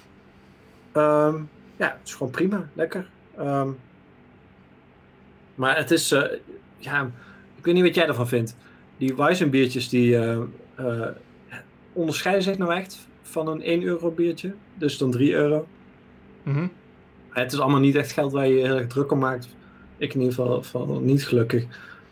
Ja, 1.77 1.89
het 1.99 2.09
is 2.09 2.15
gewoon 2.15 2.33
prima, 2.33 2.69
lekker. 2.73 3.07
Um, 3.39 3.79
maar 5.55 5.77
het 5.77 5.91
is, 5.91 6.13
uh, 6.13 6.23
ja, 6.79 7.11
ik 7.57 7.65
weet 7.65 7.75
niet 7.75 7.83
wat 7.83 7.95
jij 7.95 8.07
ervan 8.07 8.29
vindt. 8.29 8.57
Die 8.97 9.17
Weizenbiertjes 9.17 9.89
die 9.89 10.19
onderscheiden 11.93 12.43
zich 12.43 12.59
nou 12.59 12.75
echt 12.75 13.07
van 13.23 13.49
een 13.49 13.63
1 13.63 13.83
euro 13.83 14.11
biertje. 14.11 14.55
Dus 14.75 14.99
dan 14.99 15.11
3 15.11 15.33
euro. 15.33 15.67
Mm 16.43 16.55
-hmm. 16.55 16.71
Het 17.31 17.53
is 17.53 17.59
allemaal 17.59 17.81
niet 17.81 17.95
echt 17.95 18.13
geld 18.13 18.33
waar 18.33 18.47
je 18.47 18.67
heel 18.67 18.77
erg 18.77 18.87
druk 18.87 19.13
om 19.13 19.19
maakt. 19.19 19.49
Ik 19.97 20.15
in 20.15 20.21
ieder 20.21 20.35
geval, 20.35 20.63
geval 20.63 21.01
niet 21.01 21.27
gelukkig. 21.27 21.65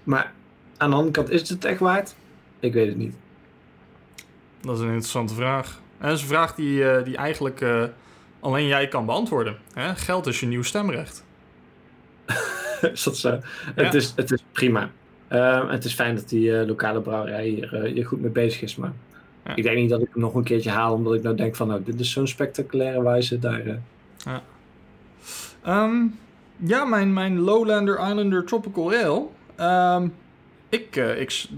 Maar 0.05 0.33
aan 0.77 0.91
de 0.91 0.97
andere 0.97 1.13
kant, 1.13 1.31
is 1.31 1.49
het 1.49 1.65
echt 1.65 1.81
waard? 1.81 2.15
Ik 2.61 2.73
weet 2.73 2.89
het 2.89 2.97
niet. 2.97 3.15
Dat 4.61 4.75
is 4.75 4.81
een 4.81 4.87
interessante 4.87 5.35
vraag. 5.35 5.81
En 5.99 6.09
dat 6.09 6.17
is 6.17 6.23
een 6.23 6.29
vraag 6.29 6.55
die, 6.55 6.79
uh, 6.79 7.05
die 7.05 7.17
eigenlijk 7.17 7.61
uh, 7.61 7.85
alleen 8.41 8.67
jij 8.67 8.89
kan 8.89 9.07
beantwoorden. 9.07 9.57
Hè? 9.73 9.95
Geld 9.95 10.27
is 10.27 10.41
je 10.41 10.47
nieuw 10.47 10.63
stemrecht. 10.63 11.25
is 12.93 13.03
dat 13.03 13.17
zo? 13.17 13.29
Ja. 13.29 13.41
Het, 13.75 13.95
is, 13.95 14.13
het 14.17 14.31
is 14.31 14.45
prima. 14.53 14.91
Uh, 15.33 15.71
het 15.71 15.85
is 15.85 15.95
fijn 15.95 16.15
dat 16.15 16.29
die 16.29 16.67
lokale 16.67 17.01
brouwerij 17.01 17.47
hier, 17.47 17.83
hier 17.85 18.07
goed 18.07 18.21
mee 18.21 18.31
bezig 18.31 18.63
is. 18.63 18.77
Maar 18.77 18.93
ja. 19.45 19.57
ik 19.57 19.63
denk 19.63 19.77
niet 19.77 19.91
dat 19.91 20.01
ik 20.01 20.09
hem 20.13 20.23
nog 20.23 20.35
een 20.35 20.45
keertje 20.45 20.71
haal, 20.71 20.95
omdat 20.95 21.15
ik 21.15 21.23
nou 21.23 21.37
denk 21.37 21.57
van, 21.57 21.69
nou, 21.69 21.83
dit 21.85 22.01
is 22.01 22.11
zo'n 22.11 22.27
spectaculaire 22.27 23.03
wijze 23.03 23.39
daar. 23.39 23.81
Ja. 24.25 24.43
Um, 25.67 26.19
ja, 26.57 26.85
mijn, 26.85 27.13
mijn 27.13 27.41
Lowlander 27.41 27.99
Islander 27.99 28.45
Tropical 28.45 28.93
Ale. 28.93 29.27
Um, 29.97 30.15
ik, 30.69 30.97
ik 30.97 31.49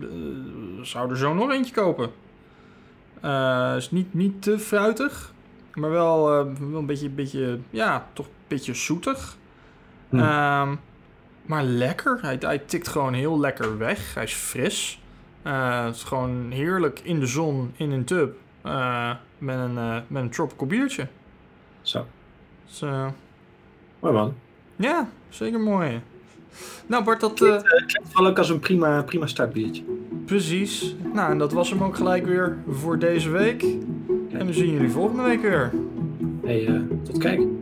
zou 0.82 1.10
er 1.10 1.16
zo 1.16 1.34
nog 1.34 1.52
eentje 1.52 1.74
kopen. 1.74 2.10
Is 3.76 3.90
niet, 3.90 4.14
niet 4.14 4.42
te 4.42 4.58
fruitig, 4.58 5.32
maar 5.74 5.90
wel, 5.90 6.24
wel 6.24 6.78
een 6.78 6.86
beetje, 6.86 7.08
beetje, 7.08 7.58
ja, 7.70 8.06
toch 8.12 8.26
een 8.26 8.32
beetje 8.48 8.74
zoetig. 8.74 9.36
Hm. 10.08 10.18
Um, 10.18 10.80
maar 11.52 11.64
lekker. 11.64 12.18
Hij, 12.22 12.36
hij 12.40 12.58
tikt 12.58 12.88
gewoon 12.88 13.12
heel 13.12 13.40
lekker 13.40 13.78
weg. 13.78 14.14
Hij 14.14 14.22
is 14.22 14.34
fris. 14.34 15.00
het 15.42 15.94
is 15.94 16.02
gewoon 16.02 16.50
heerlijk 16.50 17.00
in 17.02 17.20
de 17.20 17.26
zon, 17.26 17.72
in 17.76 17.90
een 17.90 18.04
tub. 18.04 18.36
met, 19.38 19.58
een, 19.58 19.74
met 20.06 20.22
een 20.22 20.30
tropical 20.30 20.66
biertje. 20.66 21.06
Zo. 21.82 22.06
Dus, 22.66 22.80
mooi 24.00 24.14
man. 24.14 24.34
Ja, 24.76 25.08
zeker 25.28 25.60
mooi. 25.60 26.00
Nou 26.86 27.04
Bart, 27.04 27.20
dat... 27.20 27.32
Klinkt, 27.32 27.62
klinkt 27.62 28.14
wel 28.14 28.26
ook 28.26 28.38
als 28.38 28.48
een 28.48 28.60
prima, 28.60 29.02
prima 29.02 29.26
startbiertje. 29.26 29.82
Precies. 30.24 30.96
Nou, 31.12 31.30
en 31.30 31.38
dat 31.38 31.52
was 31.52 31.70
hem 31.70 31.82
ook 31.82 31.96
gelijk 31.96 32.26
weer 32.26 32.58
voor 32.68 32.98
deze 32.98 33.30
week. 33.30 33.62
En 34.30 34.46
we 34.46 34.52
zien 34.52 34.72
jullie 34.72 34.90
volgende 34.90 35.22
week 35.22 35.42
weer. 35.42 35.72
Hey, 36.42 36.86
tot 37.02 37.18
kijk. 37.18 37.61